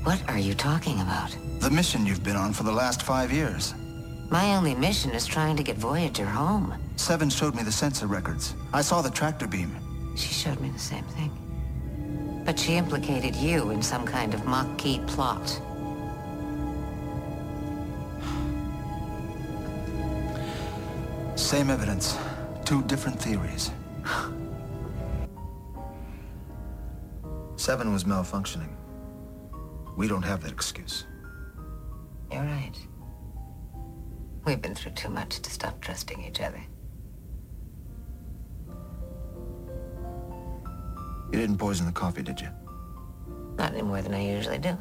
[0.03, 1.39] What are you talking about?
[1.61, 3.75] The mission you've been on for the last five years.
[4.29, 6.75] My only mission is trying to get Voyager home.
[6.97, 8.57] Seven showed me the sensor records.
[8.73, 9.77] I saw the tractor beam.
[10.17, 11.31] She showed me the same thing.
[12.45, 15.61] But she implicated you in some kind of Maquis plot.
[21.37, 22.17] Same evidence,
[22.65, 23.71] two different theories.
[27.57, 28.75] Seven was malfunctioning.
[29.97, 31.07] We don't have that excuse.
[32.31, 32.75] You're right.
[34.45, 36.61] We've been through too much to stop trusting each other.
[41.33, 42.49] You didn't poison the coffee, did you?
[43.57, 44.77] Not any more than I usually do.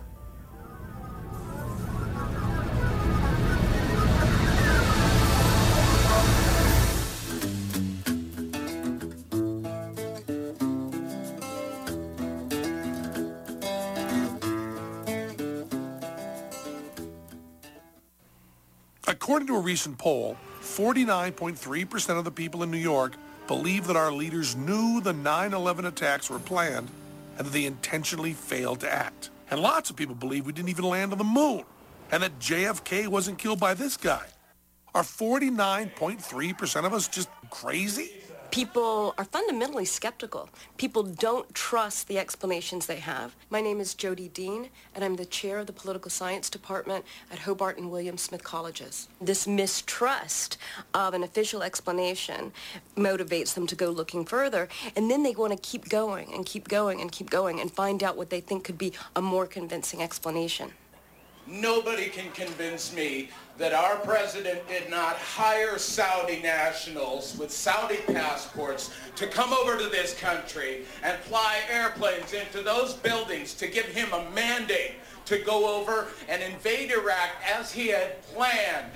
[19.08, 23.16] According to a recent poll, 49.3% of the people in New York
[23.48, 26.90] believe that our leaders knew the 9-11 attacks were planned
[27.38, 29.30] and that they intentionally failed to act.
[29.52, 31.64] And lots of people believe we didn't even land on the moon
[32.12, 34.26] and that JFK wasn't killed by this guy.
[34.96, 38.12] Are 49.3% of us just crazy?
[38.54, 40.48] People are fundamentally skeptical.
[40.78, 43.36] People don't trust the explanations they have.
[43.50, 47.40] My name is Jodi Dean, and I'm the chair of the political science department at
[47.40, 49.08] Hobart and William Smith Colleges.
[49.20, 50.60] This mistrust
[50.94, 52.52] of an official explanation
[52.96, 56.68] motivates them to go looking further, and then they want to keep going and keep
[56.68, 60.04] going and keep going and find out what they think could be a more convincing
[60.04, 60.74] explanation.
[61.46, 68.92] Nobody can convince me that our president did not hire Saudi nationals with Saudi passports
[69.18, 74.12] to come over to this country and fly airplanes into those buildings to give him
[74.14, 74.94] a mandate
[75.26, 78.92] to go over and invade Iraq as he had planned.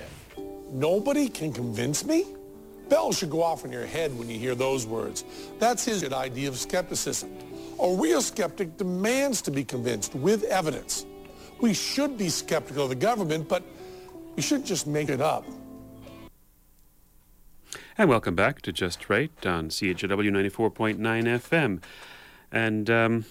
[0.70, 2.26] Nobody can convince me?
[2.88, 5.24] Bells should go off in your head when you hear those words.
[5.58, 7.30] That's his idea of skepticism.
[7.80, 11.04] A real skeptic demands to be convinced with evidence.
[11.60, 13.64] We should be skeptical of the government, but
[14.36, 15.44] we should just make it up.
[17.96, 21.82] And welcome back to Just Right on CHW 94.9 FM.
[22.52, 23.24] And um,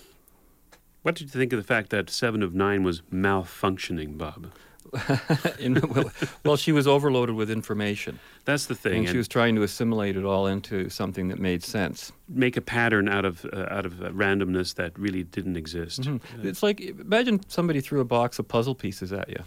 [1.04, 4.52] what did you think of the fact that Seven of Nine was malfunctioning, Bob?
[5.60, 6.12] In- well,
[6.43, 8.19] well, she was overloaded with information.
[8.45, 9.00] That's the thing.
[9.00, 12.12] And she was trying to assimilate it all into something that made sense.
[12.30, 16.02] make a pattern out of uh, out of uh, randomness that really didn't exist.
[16.02, 16.21] Mhm.
[16.43, 19.43] It's like imagine somebody threw a box of puzzle pieces at you,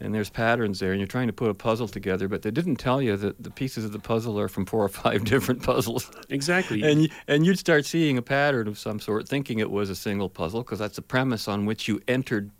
[0.00, 2.76] and there's patterns there, and you're trying to put a puzzle together, but they didn't
[2.76, 6.10] tell you that the pieces of the puzzle are from four or five different puzzles.
[6.28, 6.82] Exactly.
[6.82, 10.28] And and you'd start seeing a pattern of some sort, thinking it was a single
[10.28, 12.50] puzzle, because that's the premise on which you entered.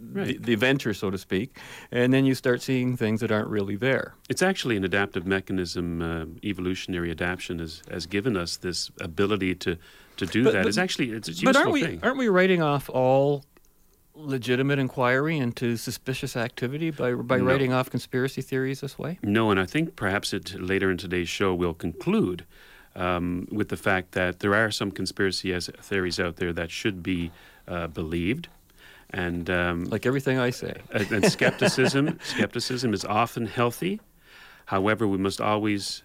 [0.00, 0.40] The, Right.
[0.42, 1.58] the venture, so to speak,
[1.90, 4.14] and then you start seeing things that aren't really there.
[4.28, 6.00] It's actually an adaptive mechanism.
[6.00, 9.76] Uh, evolutionary adaptation has, has given us this ability to,
[10.18, 10.62] to do But- that.
[10.62, 12.00] but- it's actually it's a but useful aren't we thing.
[12.04, 13.44] aren't we writing off all
[14.14, 17.44] legitimate inquiry into suspicious activity by by No.
[17.44, 19.18] writing off conspiracy theories this way?
[19.22, 22.44] No, and I think perhaps it, later in today's show we'll conclude
[22.94, 27.30] um, with the fact that there are some conspiracy theories out there that should be
[27.66, 28.48] uh, believed.
[29.10, 30.74] And um, Like everything I say.
[30.90, 34.00] and, skepticism skepticism is often healthy.
[34.66, 36.02] However, we must always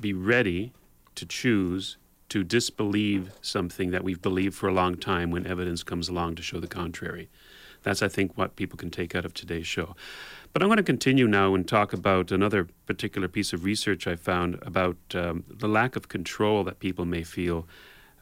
[0.00, 0.72] be ready
[1.16, 6.08] to choose to disbelieve something that we've believed for a long time when evidence comes
[6.08, 7.28] along to show the contrary.
[7.82, 9.94] That's, I think, what people can take out of today's show.
[10.52, 14.16] But I'm going to continue now and talk about another particular piece of research I
[14.16, 17.68] found about um, the lack of control that people may feel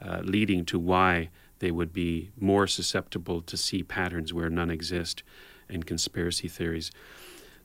[0.05, 5.23] uh, leading to why they would be more susceptible to see patterns where none exist
[5.69, 6.91] in conspiracy theories.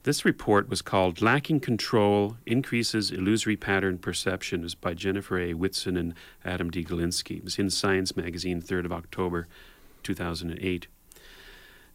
[0.03, 4.61] This report was called Lacking Control Increases Illusory Pattern Perception.
[4.61, 5.53] It by Jennifer A.
[5.53, 6.83] Whitson and Adam D.
[6.83, 7.37] Galinsky.
[7.37, 9.46] It was in Science magazine, 3rd of October,
[10.03, 10.87] 2008.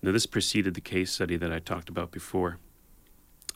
[0.03, 2.59] Now, this preceded the case study that I talked about before.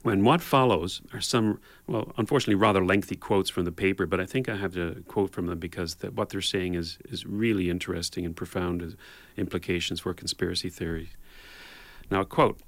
[0.05, 4.25] And what follows are some, well, unfortunately, rather lengthy quotes from the paper, but I
[4.25, 8.25] think I have to quote from them because what they're saying is, is really interesting
[8.25, 8.95] and profound
[9.35, 11.09] implications for conspiracy theory.
[12.09, 12.59] Now, quote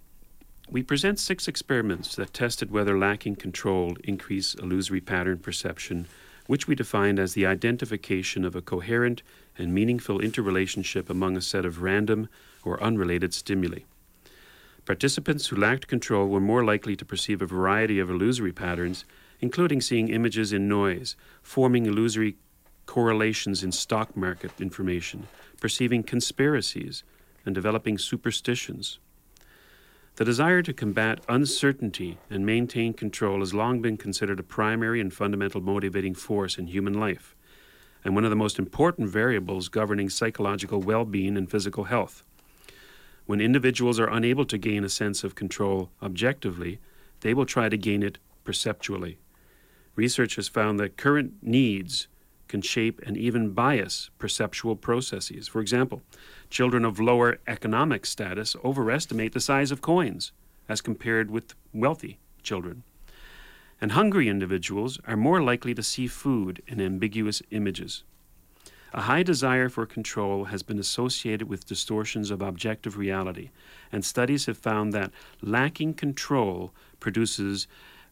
[0.70, 6.08] We present six experiments that tested whether lacking control increased illusory pattern perception,
[6.48, 9.24] which we defined as the identification of a coherent
[9.58, 12.28] and meaningful interrelationship among a set of random
[12.66, 13.84] or unrelated stimuli.
[14.92, 19.06] Participants who lacked control were more likely to perceive a variety of illusory patterns,
[19.40, 22.36] including seeing images in noise, forming illusory
[22.88, 25.28] correlations in stock market information,
[25.62, 27.06] perceiving conspiracies,
[27.46, 29.00] and developing superstitions.
[30.18, 35.14] The desire to combat uncertainty and maintain control has long been considered a primary and
[35.14, 37.34] fundamental motivating force in human life,
[38.04, 42.26] and one of the most important variables governing psychological well being and physical health.
[43.26, 46.80] When individuals are unable to gain a sense of control objectively,
[47.22, 49.18] they will try to gain it perceptually.
[49.96, 52.08] Research has found that current needs
[52.48, 55.48] can shape and even bias perceptual processes.
[55.48, 56.02] For example,
[56.50, 60.34] children of lower economic status overestimate the size of coins
[60.68, 62.84] as compared with wealthy children.
[63.80, 68.04] And hungry individuals are more likely to see food in ambiguous images.
[68.94, 73.50] A high desire for control has been associated with distortions of objective reality,
[73.92, 75.12] and studies have found that
[75.42, 77.68] lacking control produces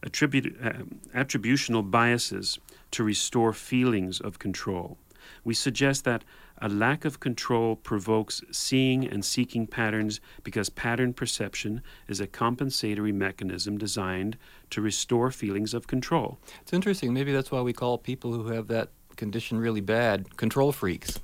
[0.05, 2.59] attribu- uh, attributional biases
[2.91, 4.97] to restore feelings of control.
[5.43, 6.23] we suggest that
[6.61, 13.11] a lack of control provokes seeing and seeking patterns because pattern perception is a compensatory
[13.11, 14.37] mechanism designed
[14.69, 16.39] to restore feelings of control.
[16.61, 17.13] It's interesting.
[17.13, 18.89] Maybe that's why we call people who have that
[19.19, 21.19] condition really bad control freaks.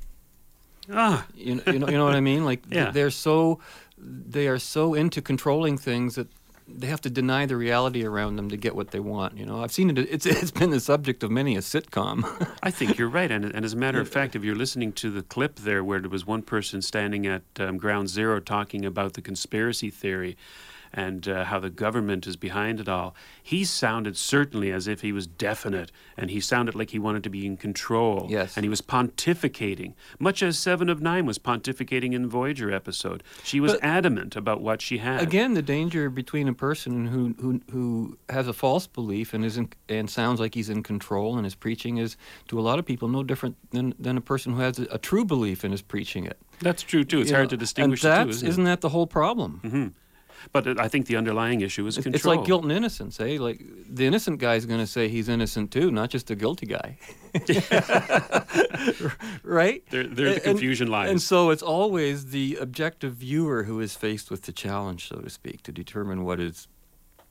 [0.92, 2.46] Ah, You, you know, you know what I mean?
[2.46, 2.92] Like Yeah.
[2.92, 3.60] they're so
[3.98, 6.28] they are so into controlling things that
[6.68, 9.38] they have to deny the reality around them to get what they want.
[9.38, 9.98] You know, I've seen it.
[10.16, 12.24] It's it's been the subject of many a sitcom.
[12.64, 13.32] I think you're right.
[13.32, 16.00] And, and as a matter of fact, if you're listening to the clip there where
[16.00, 20.36] there was one person standing at um, ground zero talking about the conspiracy theory
[20.98, 25.12] and uh, how the government is behind it all, he sounded certainly as if he
[25.12, 28.28] was definite and he sounded like he wanted to be in control.
[28.30, 28.56] Yes.
[28.56, 33.24] And he was pontificating, much as Seven of Nine was pontificating in the Voyager episode.
[33.44, 35.22] She was But- adamant about what she had.
[35.22, 39.58] Again, the danger between a person who who who has a false belief and is
[39.58, 42.16] in, and sounds like he's in control and is preaching is
[42.48, 44.98] to a lot of people no different than than a person who has a, a
[44.98, 46.38] true belief and is preaching it.
[46.62, 47.20] That's true too.
[47.20, 48.50] It's You hard know, to distinguish And the that's, two, isn't it?
[48.52, 49.60] isn't that the whole problem?
[49.62, 49.88] hmm
[50.52, 52.16] But I think the underlying issue is control.
[52.16, 53.38] it's like guilt and innocence, eh?
[53.40, 56.98] Like the innocent guy's going to say he's innocent too, not just the guilty guy.
[59.44, 59.84] right?
[59.90, 61.10] There, there the And- confusion lies.
[61.10, 65.30] And so it's always the objective viewer who is faced with the challenge, so to
[65.30, 66.68] speak, to determine what is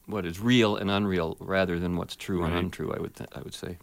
[0.07, 2.51] what is real and unreal rather than what's true Right.
[2.51, 2.93] and untrue.
[2.93, 3.79] I would th- I would say.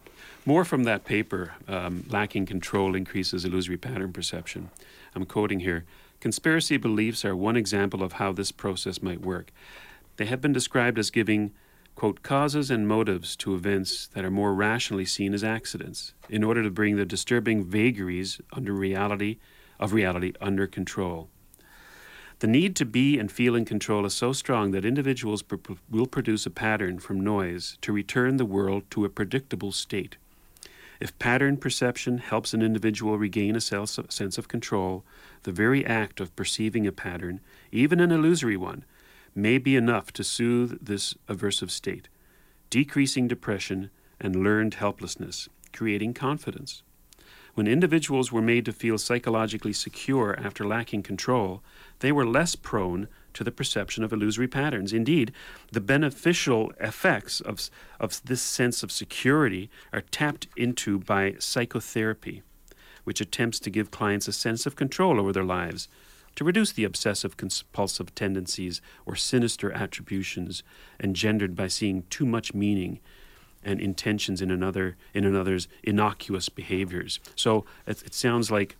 [0.46, 4.70] More from that paper, um, lacking control increases illusory pattern perception.
[5.16, 5.84] I'm quoting here
[6.22, 9.52] Conspiracy beliefs are one example of how this process might work.
[10.18, 11.52] They have been described as giving,
[11.96, 16.62] quote, causes and motives to events that are more rationally seen as accidents, in order
[16.62, 19.40] to bring the disturbing vagaries under reality
[19.80, 21.28] of reality under control.
[22.38, 25.56] The need to be and feel in control is so strong that individuals pr-
[25.90, 30.18] will produce a pattern from noise to return the world to a predictable state.
[31.02, 33.97] If pattern perception helps an individual regain a sense
[34.38, 35.04] of control,
[35.41, 37.41] the very act of perceiving a pattern,
[37.72, 38.86] even an illusory one,
[39.34, 42.08] may be enough to soothe this aversive state,
[42.70, 43.89] decreasing depression
[44.20, 46.84] and learned helplessness, creating confidence.
[47.56, 51.64] When individuals were made to feel psychologically secure after lacking control,
[52.02, 54.94] they were less prone to the perception of illusory patterns.
[54.94, 55.32] Indeed,
[55.72, 57.70] the beneficial effects of,
[58.00, 62.44] of this sense of security are tapped into by psychotherapy,
[63.04, 65.88] which attempts to give clients a sense of control over their lives,
[66.36, 70.64] to reduce the obsessive compulsive tendencies or sinister attributions
[71.02, 73.00] engendered by seeing too much meaning
[73.64, 77.20] and intentions in another in another's innocuous behaviors.
[77.36, 78.76] So it, it sounds like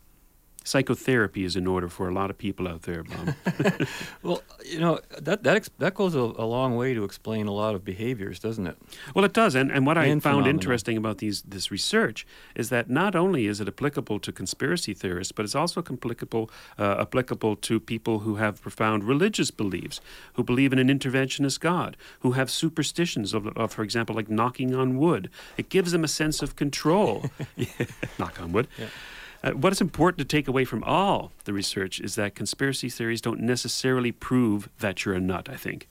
[0.64, 3.36] psychotherapy is in order for a lot of people out there, Bob.
[4.24, 7.52] Well, you know that that ex- that goes a, a long way to explain a
[7.52, 8.78] lot of behaviors, doesn't it?
[9.16, 10.50] Well, it does, and, and what I found phenomena.
[10.50, 15.32] interesting about these this research is that not only is it applicable to conspiracy theorists,
[15.32, 20.00] but it's also applicable uh, applicable to people who have profound religious beliefs,
[20.34, 24.76] who believe in an interventionist God, who have superstitions of, of for example, like knocking
[24.76, 25.30] on wood.
[25.58, 27.26] It gives them a sense of control.
[28.20, 28.68] Knock on wood.
[29.44, 33.22] Uh, what is important to take away from all the research is that conspiracy theories
[33.22, 35.88] don't necessarily prove that you're a nut, I think.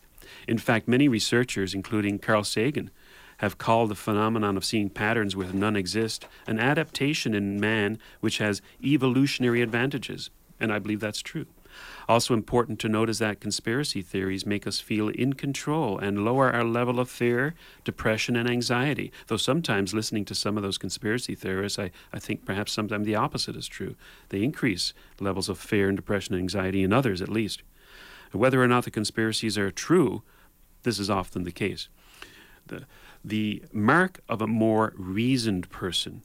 [0.46, 2.90] In fact, many researchers, including Carl Sagan,
[3.38, 8.38] have called the phenomenon of seeing patterns where none exist an adaptation in man which
[8.38, 10.30] has evolutionary advantages.
[10.60, 11.46] And I believe that's true.
[12.10, 16.50] Also important to note is that conspiracy theories make us feel in control and lower
[16.50, 17.54] our level of fear,
[17.84, 19.12] depression, and anxiety.
[19.28, 23.14] Though sometimes listening to some of those conspiracy theorists, I, I think perhaps sometimes the
[23.14, 23.94] opposite is true.
[24.30, 27.62] They increase levels of fear and depression and anxiety in others, at least.
[28.32, 30.24] Whether or not the conspiracies are true,
[30.82, 31.86] this is often the case.
[32.66, 32.86] The,
[33.24, 36.24] the mark of a more reasoned person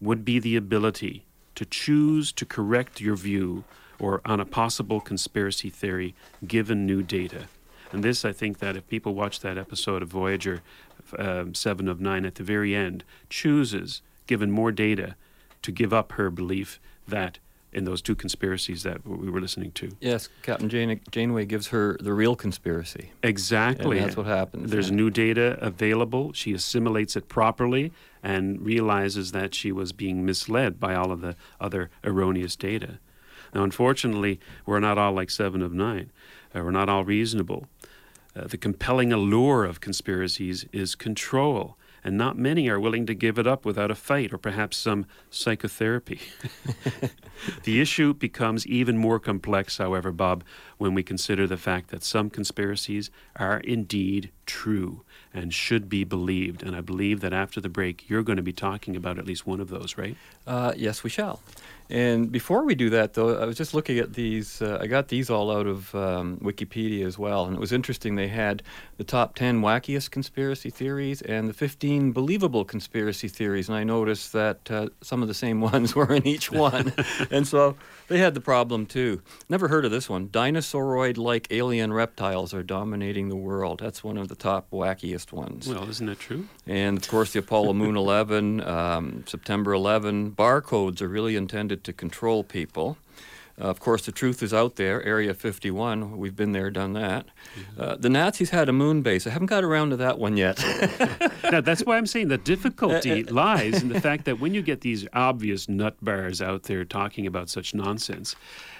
[0.00, 3.64] would be the ability to choose to correct your view
[3.98, 6.14] or on a possible conspiracy theory
[6.46, 7.48] given new data.
[7.92, 10.62] And this, I think, that if people watch that episode of Voyager
[11.18, 15.14] um, 7 of 9 at the very end, chooses, given more data,
[15.62, 17.38] to give up her belief that
[17.72, 19.94] in those two conspiracies that we were listening to.
[20.00, 23.10] Yes, Captain Jane, Janeway gives her the real conspiracy.
[23.22, 23.98] Exactly.
[23.98, 24.70] And that's what happens.
[24.70, 24.96] There's yeah.
[24.96, 26.32] new data available.
[26.32, 27.92] She assimilates it properly
[28.22, 32.98] and realizes that she was being misled by all of the other erroneous data.
[33.56, 36.12] Now, unfortunately, we're not all like Seven of Nine.
[36.54, 37.66] Uh, we're not all reasonable.
[38.36, 41.78] Uh, the compelling allure of conspiracies is control.
[42.04, 45.06] and not many are willing to give it up without a fight or perhaps some
[45.30, 46.20] psychotherapy.
[47.64, 50.44] the issue becomes even more complex, however, Bob,
[50.76, 55.02] when we consider the fact that some conspiracies are indeed true
[55.34, 56.62] and should be believed.
[56.62, 59.46] And I believe that after the break, you're going to be talking about at least
[59.46, 60.16] one of those, right?
[60.46, 61.40] Uh, yes, we shall.
[61.88, 64.60] And before we do that, though, I was just looking at these.
[64.60, 68.16] Uh, I got these all out of um, Wikipedia as well, and it was interesting.
[68.16, 68.62] They had
[68.96, 74.32] the top 10 wackiest conspiracy theories and the 15 believable conspiracy theories, and I noticed
[74.32, 76.92] that uh, some of the same ones were in each one.
[77.30, 77.76] and so
[78.08, 79.22] they had the problem too.
[79.48, 80.28] Never heard of this one.
[80.28, 83.80] Dinosauroid like alien reptiles are dominating the world.
[83.80, 85.68] That's one of the top wackiest ones.
[85.68, 86.48] Well, isn't that true?
[86.66, 91.92] And of course, the Apollo Moon 11, um, September 11, barcodes are really intended to
[91.92, 92.96] control people.
[93.60, 95.02] Uh, of course, the truth is out there.
[95.02, 97.26] Area 51, we've been there, done that.
[97.26, 97.80] Mm-hmm.
[97.80, 99.26] Uh, the Nazis had a moon base.
[99.26, 100.62] I haven't got around to that one yet.
[101.50, 104.82] now, that's why I'm saying the difficulty lies in the fact that when you get
[104.82, 108.36] these obvious nut bars out there talking about such nonsense,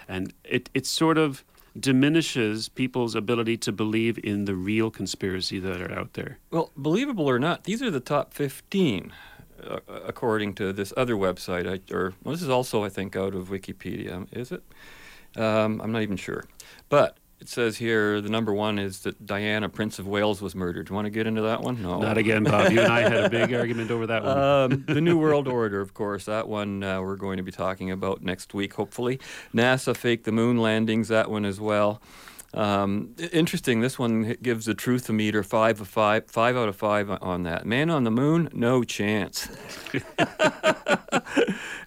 [0.09, 1.43] and it, it sort of
[1.79, 6.39] diminishes people's ability to believe in the real conspiracy that are out there.
[6.51, 9.13] Well, believable or not, these are the top 15
[9.65, 11.67] uh, according to this other website.
[11.69, 14.27] I, or well, this is also, I think, out of Wikipedia.
[14.33, 14.63] Is it?
[15.37, 16.45] Um, I'm not even sure.
[16.89, 20.87] But it says here the number one is that Diana, Prince of Wales, was murdered.
[20.87, 21.83] Do you want to get into that one?
[21.83, 22.01] No.
[22.01, 22.73] Not again, Bob.
[22.73, 24.39] You and I had a big argument over that one.
[24.39, 26.25] Um, the New World Order, of course.
[26.25, 29.21] That one uh, we're going to be talking about next week, hopefully.
[29.55, 31.09] NASA faked the moon landings.
[31.09, 32.01] That one as well.
[32.57, 33.81] Um, interesting.
[33.81, 37.67] This one gives the truthometer five of five, five out of five on that.
[37.67, 39.49] Man on the moon, no chance.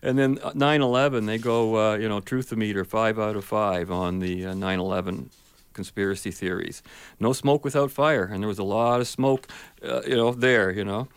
[0.01, 4.19] and then 9/11, they go, uh, you know, truth meter five out of five on
[4.19, 5.29] the uh, 9/11
[5.73, 6.83] conspiracy theories.
[7.19, 9.47] No smoke without fire, and there was a lot of smoke,
[9.83, 11.07] uh, you know, there, you know,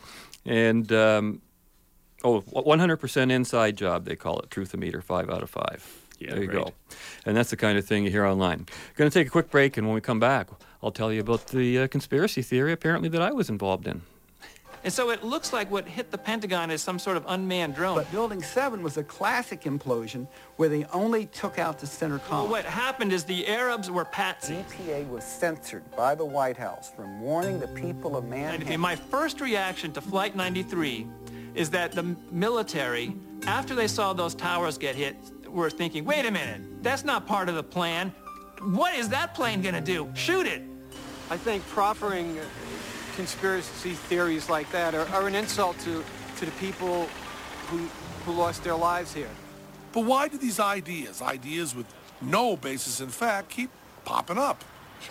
[0.46, 0.90] and.
[0.92, 1.42] Um,
[2.24, 4.50] Oh, 100% inside job, they call it.
[4.50, 6.01] truth meter, five out of five.
[6.24, 6.66] Yeah, there you right.
[6.66, 6.72] go.
[7.26, 8.66] And that's the kind of thing you hear online.
[8.96, 10.48] Going to take a quick break, and when we come back,
[10.82, 14.02] I'll tell you about the uh, conspiracy theory apparently that I was involved in.
[14.84, 17.94] And so it looks like what hit the Pentagon is some sort of unmanned drone.
[17.96, 22.26] But Building 7 was a classic implosion where they only took out the center Well,
[22.28, 22.50] column.
[22.50, 24.56] what happened is the Arabs were patsy.
[24.56, 24.62] The
[24.92, 28.66] EPA was censored by the White House from warning the people of Manhattan.
[28.66, 31.06] And my first reaction to Flight 93
[31.54, 33.14] is that the military,
[33.46, 35.14] after they saw those towers get hit,
[35.52, 38.12] were thinking, wait a minute, that's not part of the plan.
[38.60, 40.10] What is that plane going to do?
[40.14, 40.62] Shoot it.
[41.30, 42.38] I think proffering
[43.16, 46.04] conspiracy theories like that are, are an insult to,
[46.38, 47.06] to the people
[47.68, 47.78] who,
[48.24, 49.30] who lost their lives here.
[49.92, 51.86] But why do these ideas, ideas with
[52.20, 53.70] no basis in fact, keep
[54.04, 54.64] popping up?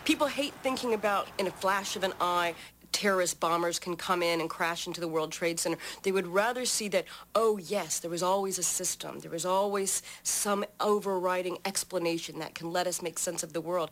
[0.05, 2.55] People hate thinking about, in a flash of an eye,
[2.91, 5.77] terrorist bombers can come in and crash into the World Trade Center.
[6.03, 9.19] They would rather see that, oh yes, there was always a system.
[9.19, 13.91] There was always some overriding explanation that can let us make sense of the world.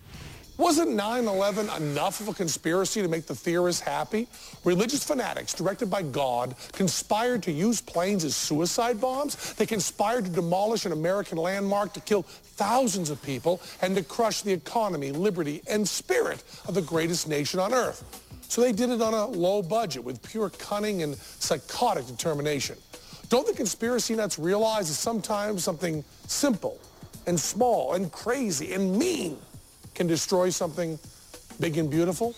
[0.58, 4.28] Wasn't 9-11 enough of a conspiracy to make the theorists happy?
[4.66, 9.54] Religious fanatics, directed by God, conspired to use planes as suicide bombs.
[9.54, 14.42] They conspired to demolish an American landmark, to kill thousands of people, and to crush
[14.42, 18.04] the economy, liberty, and spirit of the greatest nation on earth.
[18.50, 22.78] So they did it on a low budget with pure cunning and psychotic determination.
[23.30, 26.80] Don't the conspiracy nuts realize that sometimes something simple
[27.28, 29.38] and small and crazy and mean
[29.94, 30.98] can destroy something
[31.60, 32.36] big and beautiful?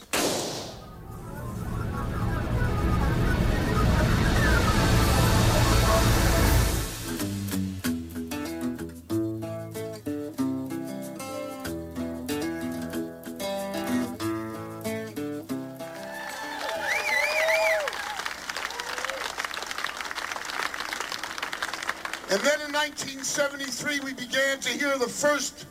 [23.38, 25.66] 1973, we began to hear the first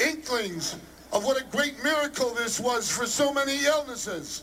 [0.00, 0.74] inklings
[1.12, 4.42] of what a great miracle this was for so many illnesses.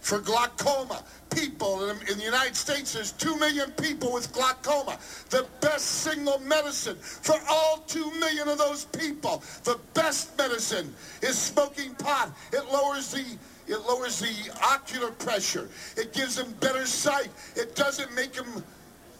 [0.00, 1.02] For glaucoma,
[1.34, 4.98] people in, in the United States, there's 2 million people with glaucoma.
[5.30, 11.38] The best single medicine for all 2 million of those people, the best medicine is
[11.38, 12.30] smoking pot.
[12.52, 13.24] It lowers the
[13.66, 15.70] it lowers the ocular pressure.
[15.96, 17.30] It gives them better sight.
[17.56, 18.62] It doesn't make them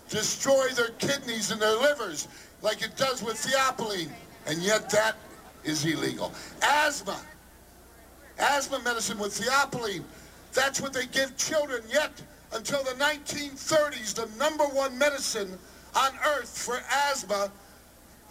[0.09, 2.29] destroy their kidneys and their livers
[2.63, 4.11] like it does with theophylline.
[4.47, 5.17] And yet that
[5.65, 6.33] is illegal.
[6.63, 7.19] Asthma.
[8.39, 10.05] Asthma medicine with theophylline.
[10.53, 11.83] That's what they give children.
[11.93, 12.13] Yet,
[12.53, 15.59] until the 1930s, the number one medicine
[15.97, 17.51] on earth for asthma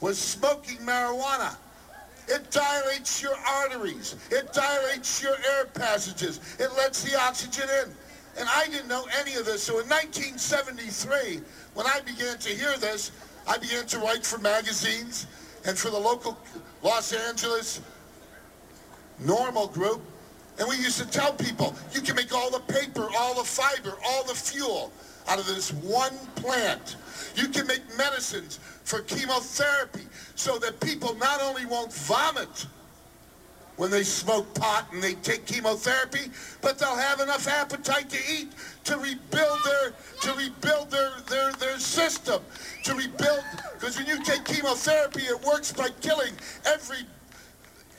[0.01, 1.55] was smoking marijuana.
[2.27, 4.15] It dilates your arteries.
[4.31, 6.39] It dilates your air passages.
[6.59, 7.91] It lets the oxygen in.
[8.37, 9.61] And I didn't know any of this.
[9.63, 11.41] So in 1973,
[11.73, 13.11] when I began to hear this,
[13.47, 15.27] I began to write for magazines
[15.65, 16.37] and for the local
[16.81, 17.81] Los Angeles
[19.19, 20.01] normal group.
[20.59, 23.97] And we used to tell people, you can make all the paper, all the fiber,
[24.05, 24.91] all the fuel
[25.27, 26.97] out of this one plant.
[27.35, 30.03] You can make medicines for chemotherapy
[30.35, 32.67] so that people not only won't vomit
[33.77, 36.29] when they smoke pot and they take chemotherapy,
[36.61, 38.49] but they'll have enough appetite to eat
[38.83, 42.41] to rebuild their to rebuild their their, their system,
[42.83, 46.33] to rebuild because when you take chemotherapy, it works by killing
[46.65, 47.05] every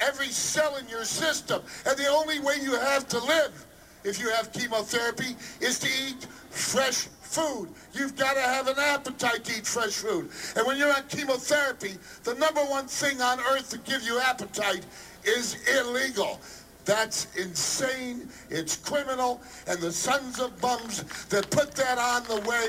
[0.01, 1.62] every cell in your system.
[1.87, 3.66] And the only way you have to live
[4.05, 7.68] if you have chemotherapy is to eat fresh food.
[7.93, 10.30] You've got to have an appetite to eat fresh food.
[10.57, 14.85] And when you're on chemotherapy, the number one thing on earth to give you appetite
[15.24, 16.41] is illegal.
[16.85, 18.28] That's insane.
[18.51, 19.41] It's criminal.
[19.66, 22.68] And the sons of bums that put that on the way,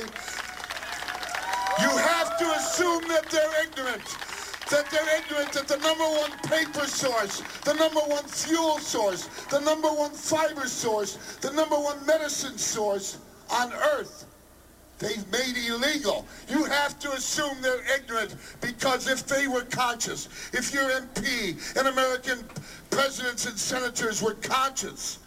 [1.82, 4.04] you have to assume that they're ignorant.
[4.72, 9.60] That they're ignorant that the number one paper source, the number one fuel source, the
[9.60, 13.20] number one fiber source, the number one medicine source
[13.52, 14.26] on earth
[15.00, 16.26] they've made illegal.
[16.50, 21.88] You have to assume they're ignorant because if they were conscious, if your MP an
[21.88, 22.44] American
[22.90, 25.20] presidents and senators were conscious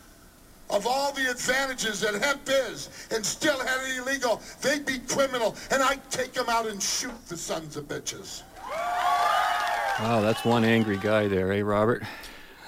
[0.71, 5.57] of all the advantages that hemp is and still had it illegal, they'd be criminal
[5.71, 8.43] and I'd take them out and shoot the sons of bitches.
[10.01, 12.05] Wow, that's one angry guy there, eh, Robert?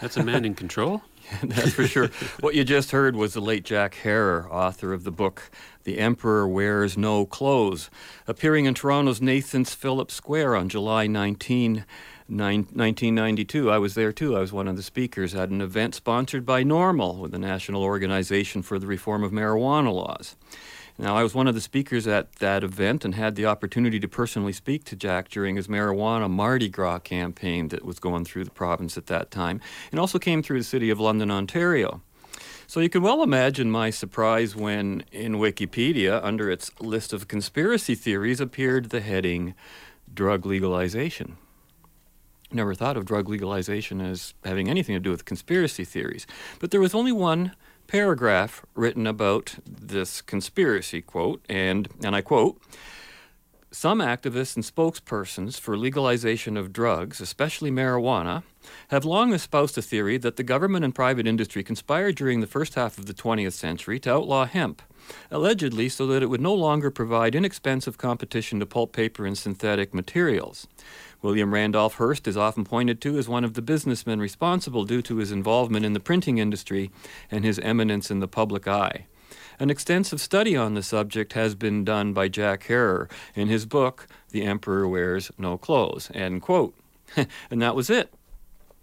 [0.01, 1.03] That's a man in control.
[1.45, 2.11] That's for sure.
[2.41, 5.49] what you just heard was the late Jack Herer, author of the book
[5.85, 7.89] The Emperor Wears No Clothes,
[8.27, 11.85] appearing in Toronto's Nathan's Phillips Square on July 19,
[12.31, 13.71] 1992.
[13.71, 14.37] I was there too.
[14.37, 18.63] I was one of the speakers at an event sponsored by NORML, the National Organization
[18.63, 20.37] for the Reform of Marijuana Laws.
[20.99, 24.07] Now, I was one of the speakers at that event and had the opportunity to
[24.07, 28.51] personally speak to Jack during his marijuana Mardi Gras campaign that was going through the
[28.51, 29.61] province at that time,
[29.91, 32.03] and also came through the city of London, Ontario.
[32.67, 37.95] So you can well imagine my surprise when in Wikipedia, under its list of conspiracy
[37.95, 39.55] theories, appeared the heading
[40.13, 41.39] drug legalization.
[42.53, 46.27] Never thought of drug legalization as having anything to do with conspiracy theories.
[46.59, 47.53] But there was only one
[47.87, 52.61] paragraph written about this conspiracy quote, and, and I quote,
[53.73, 58.43] some activists and spokespersons for legalization of drugs, especially marijuana,
[58.89, 62.75] have long espoused a theory that the government and private industry conspired during the first
[62.75, 64.83] half of the 20th century to outlaw hemp,
[65.31, 69.95] allegedly so that it would no longer provide inexpensive competition to pulp paper and synthetic
[69.95, 70.67] materials.
[71.23, 75.17] William Randolph Hearst is often pointed to as one of the businessmen responsible due to
[75.17, 76.91] his involvement in the printing industry
[77.31, 79.07] and his eminence in the public eye.
[79.59, 84.07] An extensive study on the subject has been done by Jack Herer in his book,
[84.31, 86.11] The Emperor Wears No Clothes.
[86.15, 86.75] End quote.
[87.51, 88.15] and that was it.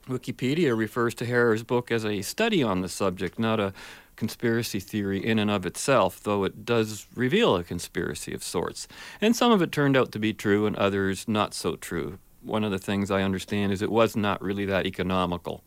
[0.08, 3.74] Wikipedia refers to Herer's book as a study on the subject, not a
[4.16, 8.88] conspiracy theory in and of itself, though it does reveal a conspiracy of sorts.
[9.20, 12.64] And some of it turned out to be true and others not so true one
[12.64, 15.64] of the things I understand is it was not really that economical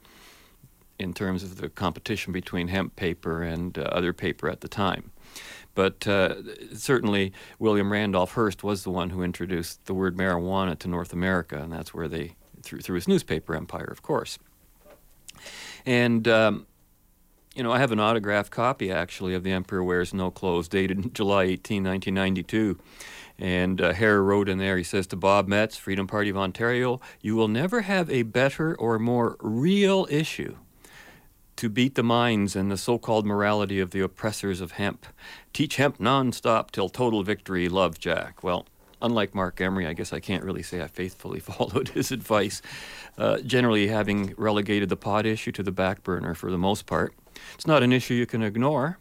[0.99, 5.11] in terms of the competition between hemp paper and uh, other paper at the time.
[5.75, 6.35] But uh,
[6.75, 11.57] certainly, William Randolph Hearst was the one who introduced the word marijuana to North America,
[11.57, 14.39] and that's where they, through, through his newspaper empire, of course.
[15.87, 16.67] And, um,
[17.55, 21.15] you know, I have an autographed copy, actually, of The Emperor Wears No Clothes, dated
[21.15, 22.79] July 18, 1992.
[23.41, 27.01] And uh, Herer wrote in there, he says to Bob Metz, Freedom Party of Ontario,
[27.23, 30.57] you will never have a better or more real issue
[31.57, 35.07] to beat the minds and the so called morality of the oppressors of hemp.
[35.55, 37.69] Teach hemp nonstop till total victory.
[37.69, 38.43] Love Jack.
[38.43, 38.67] Well,
[39.01, 42.61] unlike Marc Emery, I guess I can't really say I faithfully followed his advice,
[43.17, 47.15] uh, generally having relegated the pot issue to the back burner for the most part.
[47.55, 48.99] It's not an issue you can ignore.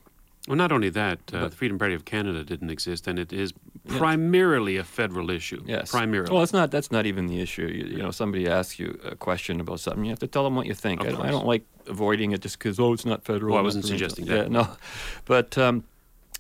[0.50, 3.54] Well, not only that, uh, the Freedom Party of Canada didn't exist, and it is
[3.88, 5.62] primarily a federal issue.
[5.68, 5.92] Yes.
[5.92, 6.34] Primarily.
[6.34, 6.72] Well, it's not.
[6.72, 7.68] That's not even the issue.
[7.68, 10.56] You, you know, somebody asks you a question about something, you have to tell them
[10.56, 11.02] what you think.
[11.02, 13.52] I, I, don't like avoiding it just because oh, it's not federal.
[13.52, 14.36] Well, I wasn't suggesting that.
[14.36, 14.70] Yeah, no,
[15.26, 15.56] but.
[15.56, 15.84] Um,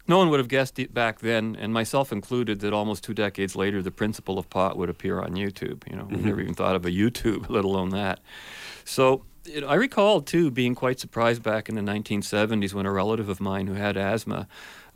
[0.08, 3.56] no one would have guessed it back then, and myself included, that almost two decades
[3.56, 5.88] later, the principle of pot would appear on YouTube.
[5.88, 6.16] You know, mm-hmm.
[6.16, 8.20] we never even thought of a YouTube, let alone that.
[8.86, 13.30] So it, I recall too being quite surprised back in the 1970s when a relative
[13.30, 14.48] of mine who had asthma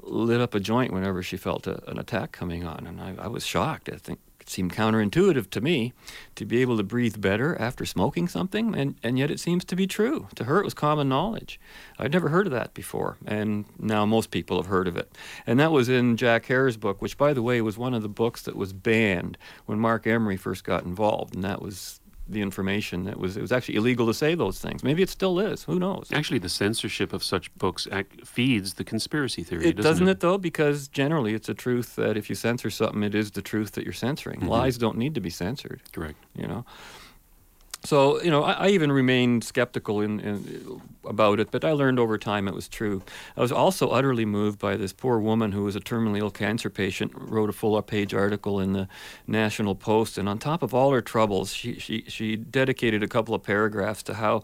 [0.02, 3.28] lit up a joint whenever she felt a, an attack coming on, and I, I
[3.28, 3.89] was shocked.
[3.89, 5.94] I think It seemed counterintuitive to me
[6.36, 9.76] to be able to breathe better after smoking something, and, and yet it seems to
[9.78, 10.28] be true.
[10.36, 11.58] To her, it was common knowledge.
[11.98, 15.18] I'd never heard of that before, and now most people have heard of it.
[15.48, 18.10] And that was in Jack Herer book, which, by the way, was one of the
[18.10, 23.04] books that was banned when Marc Emery first got involved, and that was the information
[23.04, 24.84] that was it was actually illegal to say those things.
[24.84, 25.64] Maybe it still is.
[25.64, 26.10] Who knows?
[26.14, 29.66] Actually, the censorship of such books act, feeds the conspiracy theory.
[29.68, 30.38] It doesn't, doesn't it though?
[30.38, 33.84] Because generally, it's a truth that if you censor something, it is the truth that
[33.84, 34.40] you're censoring.
[34.42, 34.48] Mhm.
[34.48, 35.82] Lies don't need to be censored.
[35.92, 36.18] Correct.
[36.36, 36.66] You know.
[37.86, 42.00] So you know, I, I even remained skeptical in, in about it, but I learned
[42.00, 43.04] over time it was true.
[43.36, 46.70] I was also utterly moved by this poor woman who was a terminally ill cancer
[46.70, 47.12] patient.
[47.16, 48.88] Wrote a full-page article in the
[49.28, 53.36] National Post, and on top of all her troubles, she she she dedicated a couple
[53.36, 54.44] of paragraphs to how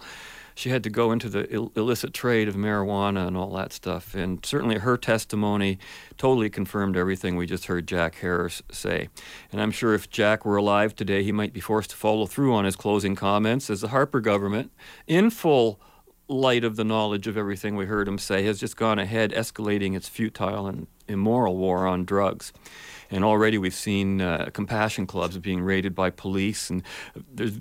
[0.60, 4.14] she had to go into the Ill- illicit trade of marijuana and all that stuff.
[4.14, 5.80] And certainly her testimony
[6.18, 9.08] totally confirmed everything we just heard Jack Herer's say.
[9.54, 12.54] And I'm sure if Jack were alive today, he might be forced to follow through
[12.54, 14.74] on his closing comments as the Harper government,
[15.08, 15.80] in full
[16.28, 19.96] light of the knowledge of everything we heard him say, has just gone ahead escalating
[19.96, 22.52] its futile and immoral war on drugs.
[23.12, 26.84] And already we've seen uh, compassion clubs being raided by police, and
[27.34, 27.58] there's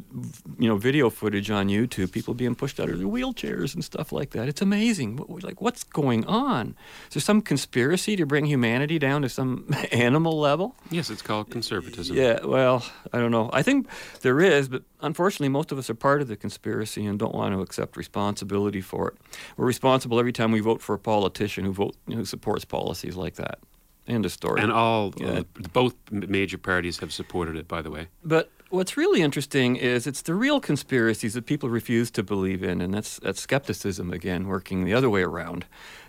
[0.59, 4.12] you know video footage on YouTube, people being pushed out of their wheelchairs and stuff
[4.12, 4.49] like that.
[4.49, 5.16] It's amazing.
[5.42, 6.76] Like what's going on?
[7.09, 10.74] Is there some conspiracy to bring humanity down to some animal level?
[10.90, 12.16] Yes, it's called conservatism.
[12.16, 13.51] Yeah, well, I don't know.
[13.53, 13.88] I think
[14.20, 17.55] there is, but unfortunately, most of us are part of the conspiracy and don't want
[17.55, 19.16] to accept responsibility for it.
[19.57, 23.34] We're responsible every time we vote for a politician who vote who supports policies like
[23.36, 23.59] that.
[24.09, 24.61] End of story.
[24.62, 25.40] And all Yeah.
[25.40, 25.42] uh,
[25.72, 27.68] both major parties have supported it.
[27.68, 28.09] By the way.
[28.24, 32.80] But what's really interesting is it's the real conspiracies that people refuse to believe in,
[32.80, 35.64] and that's that's skepticism again, working the other way around.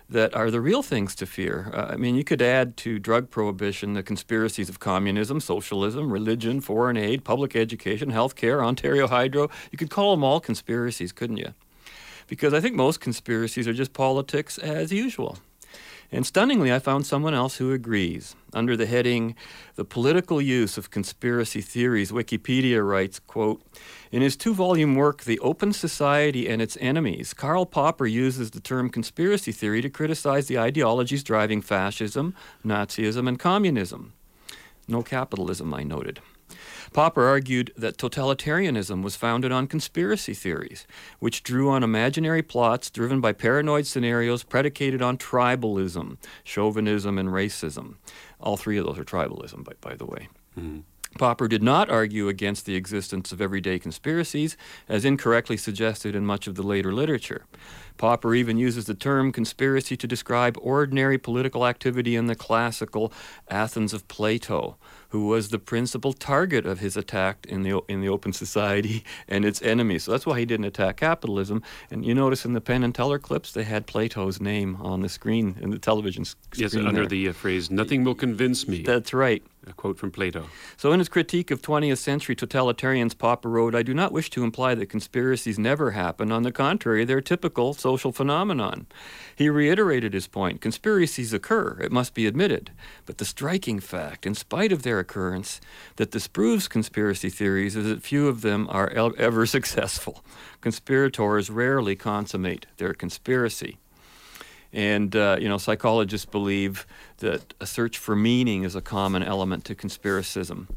[0.08, 1.70] That are the real things to fear.
[1.72, 6.60] Uh, I mean, you could add to drug prohibition the conspiracies of communism, socialism, religion,
[6.60, 9.48] foreign aid, public education, healthcare, Ontario Hydro.
[9.70, 11.54] You could call them all conspiracies, couldn't you?
[12.26, 15.38] Because I think most conspiracies are just politics as usual.
[16.12, 18.34] And stunningly, I found someone else who agrees.
[18.52, 19.36] Under the heading,
[19.76, 23.62] The Political Use of Conspiracy Theories, Wikipedia writes, quote,
[24.10, 28.90] In his two-volume work, The Open Society and Its Enemies, Karl Popper uses the term
[28.90, 32.34] conspiracy theory to criticize the ideologies driving fascism,
[32.64, 34.12] Nazism, and communism.
[34.88, 36.20] No capitalism, I noted.
[36.92, 40.86] Popper argued that totalitarianism was founded on conspiracy theories,
[41.20, 47.94] which drew on imaginary plots driven by paranoid scenarios predicated on tribalism, chauvinism, and racism.
[48.40, 50.28] All three of those are tribalism, by, by the way.
[50.58, 50.80] Mm-hmm.
[51.18, 54.56] Popper did not argue against the existence of everyday conspiracies,
[54.88, 57.46] as incorrectly suggested in much of the later literature.
[57.96, 63.12] Popper even uses the term conspiracy to describe ordinary political activity in the classical
[63.48, 64.76] Athens of Plato,
[65.10, 69.44] who was the principal target of his attack in the, in the open society and
[69.44, 70.04] its enemies.
[70.04, 71.62] So that's why he didn't attack capitalism.
[71.90, 75.08] And you notice in the Penn and Teller clips, they had Plato's name on the
[75.08, 77.08] screen, in the television s- Yes, screen under there.
[77.08, 79.42] the uh, phrase "Nothing will convince me." That's right.
[79.66, 80.46] A quote from Plato.
[80.78, 84.42] So, in his critique of 20th century totalitarians, Popper wrote, I do not wish to
[84.42, 86.32] imply that conspiracies never happen.
[86.32, 88.86] On the contrary, they're typical social phenomenon.
[89.36, 92.70] He reiterated his point conspiracies occur, it must be admitted.
[93.04, 95.60] But the striking fact, in spite of their occurrence,
[95.96, 98.88] that disproves conspiracy theories is that few of them are
[99.18, 100.24] ever successful.
[100.62, 103.76] Conspirators rarely consummate their conspiracy.
[104.72, 106.86] And, uh, you know, psychologists believe
[107.18, 110.68] that a search for meaning is a common element to conspiracism.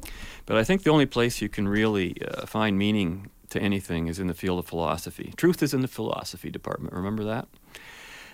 [0.45, 4.19] But I think the only place you can really uh, find meaning to anything is
[4.19, 5.33] in the field of philosophy.
[5.37, 6.93] Truth is in the philosophy department.
[6.93, 7.47] Remember that?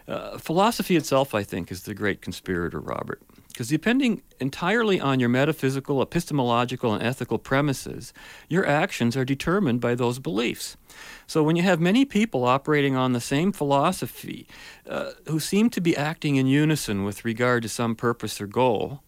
[0.08, 3.22] Uh, philosophy itself, I think, is the great conspirator, Robert.
[3.50, 8.14] Because depending entirely on your metaphysical, epistemological, and ethical premises,
[8.48, 10.78] your actions are determined by those beliefs.
[11.28, 14.48] So when you have many people operating on the same philosophy
[14.88, 19.02] uh, who seem to be acting in unison with regard to some purpose or goal,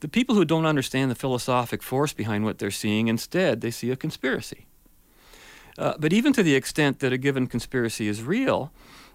[0.00, 3.90] the people who don't understand the philosophic force behind what they're seeing, instead, they see
[3.90, 4.66] a conspiracy.
[5.78, 8.72] Uh, but even to the extent that a given conspiracy is real,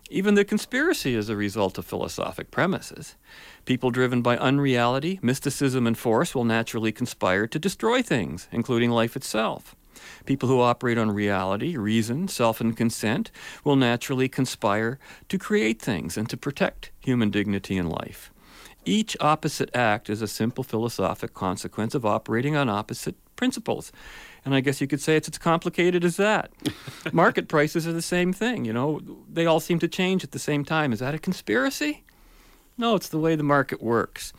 [0.09, 3.15] even the conspiracy is a result of philosophic premises.
[3.65, 9.15] People driven by unreality, mysticism, and force will naturally conspire to destroy things, including life
[9.15, 9.75] itself.
[10.25, 13.31] People who operate on reality, reason, self, and consent
[13.63, 14.99] will naturally conspire
[15.29, 18.31] to create things and to protect human dignity and life.
[18.83, 23.91] Each opposite act is a simple philosophic consequence of operating on opposite principles.
[24.45, 26.51] And I guess you could say it's as complicated as that.
[27.11, 30.39] Market prices are the same thing, you know, they all seem to change at the
[30.39, 30.93] same time.
[30.93, 32.03] Is that a conspiracy?
[32.77, 34.33] No, it's the way the market works.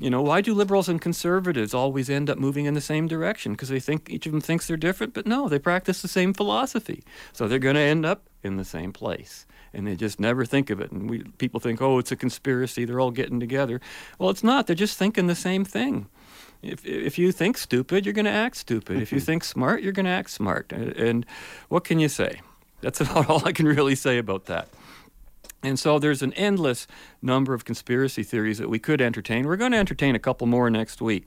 [0.00, 3.52] You know, why do liberals and conservatives always end up moving in the same direction?
[3.52, 6.32] Because they think each of them thinks they're different, but no, they practice the same
[6.32, 7.02] philosophy.
[7.32, 9.44] So they're going to end up in the same place.
[9.74, 10.92] And they just never think of it.
[10.92, 12.84] And we, people think, oh, it's a conspiracy.
[12.84, 13.80] They're all getting together.
[14.18, 14.66] Well, it's not.
[14.66, 16.06] They're just thinking the same thing.
[16.62, 19.00] If, if you think stupid, you're going to act stupid.
[19.00, 19.26] if you mm-hmm.
[19.26, 20.72] think smart, you're going to act smart.
[20.72, 21.26] And, and
[21.68, 22.40] what can you say?
[22.80, 24.68] That's about all I can really say about that.
[25.62, 26.86] And so there's an endless
[27.20, 29.46] number of conspiracy theories that we could entertain.
[29.46, 31.24] We're going to entertain a couple more next week.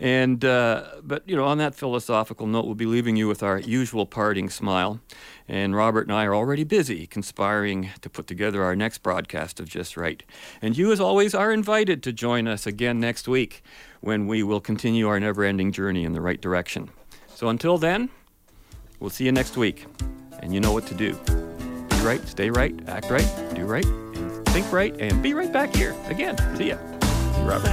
[0.00, 3.58] And uh, but you know, on that philosophical note, we'll be leaving you with our
[3.58, 5.00] usual parting smile.
[5.48, 9.68] And Robert and I are already busy conspiring to put together our next broadcast of
[9.68, 10.22] Just Right.
[10.62, 13.62] And you, as always, are invited to join us again next week
[14.00, 16.90] when we will continue our never-ending journey in the right direction.
[17.34, 18.10] So until then,
[19.00, 19.86] we'll see you next week.
[20.40, 21.18] And you know what to do
[21.88, 25.74] be right, stay right, act right, do right, and think right, and be right back
[25.74, 26.36] here again.
[26.56, 26.76] See ya.
[27.34, 27.66] See Robert.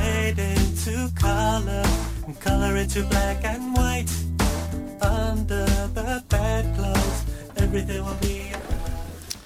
[2.25, 4.09] And color into black and white.
[5.01, 7.25] Under the bedclothes,
[7.57, 8.51] everything will be.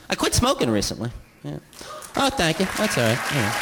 [0.10, 1.12] I quit smoking recently.
[1.44, 1.58] Yeah.
[2.16, 2.66] Oh, thank you.
[2.78, 3.20] That's all right.
[3.34, 3.54] Yeah.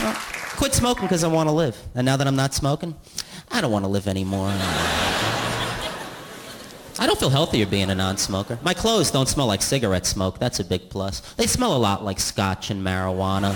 [0.00, 0.14] Well,
[0.56, 1.76] quit smoking because I want to live.
[1.94, 2.94] And now that I'm not smoking,
[3.50, 4.50] I don't want to live anymore.
[6.96, 8.58] I don't feel healthier being a non-smoker.
[8.62, 10.38] My clothes don't smell like cigarette smoke.
[10.38, 11.20] That's a big plus.
[11.34, 13.54] They smell a lot like scotch and marijuana.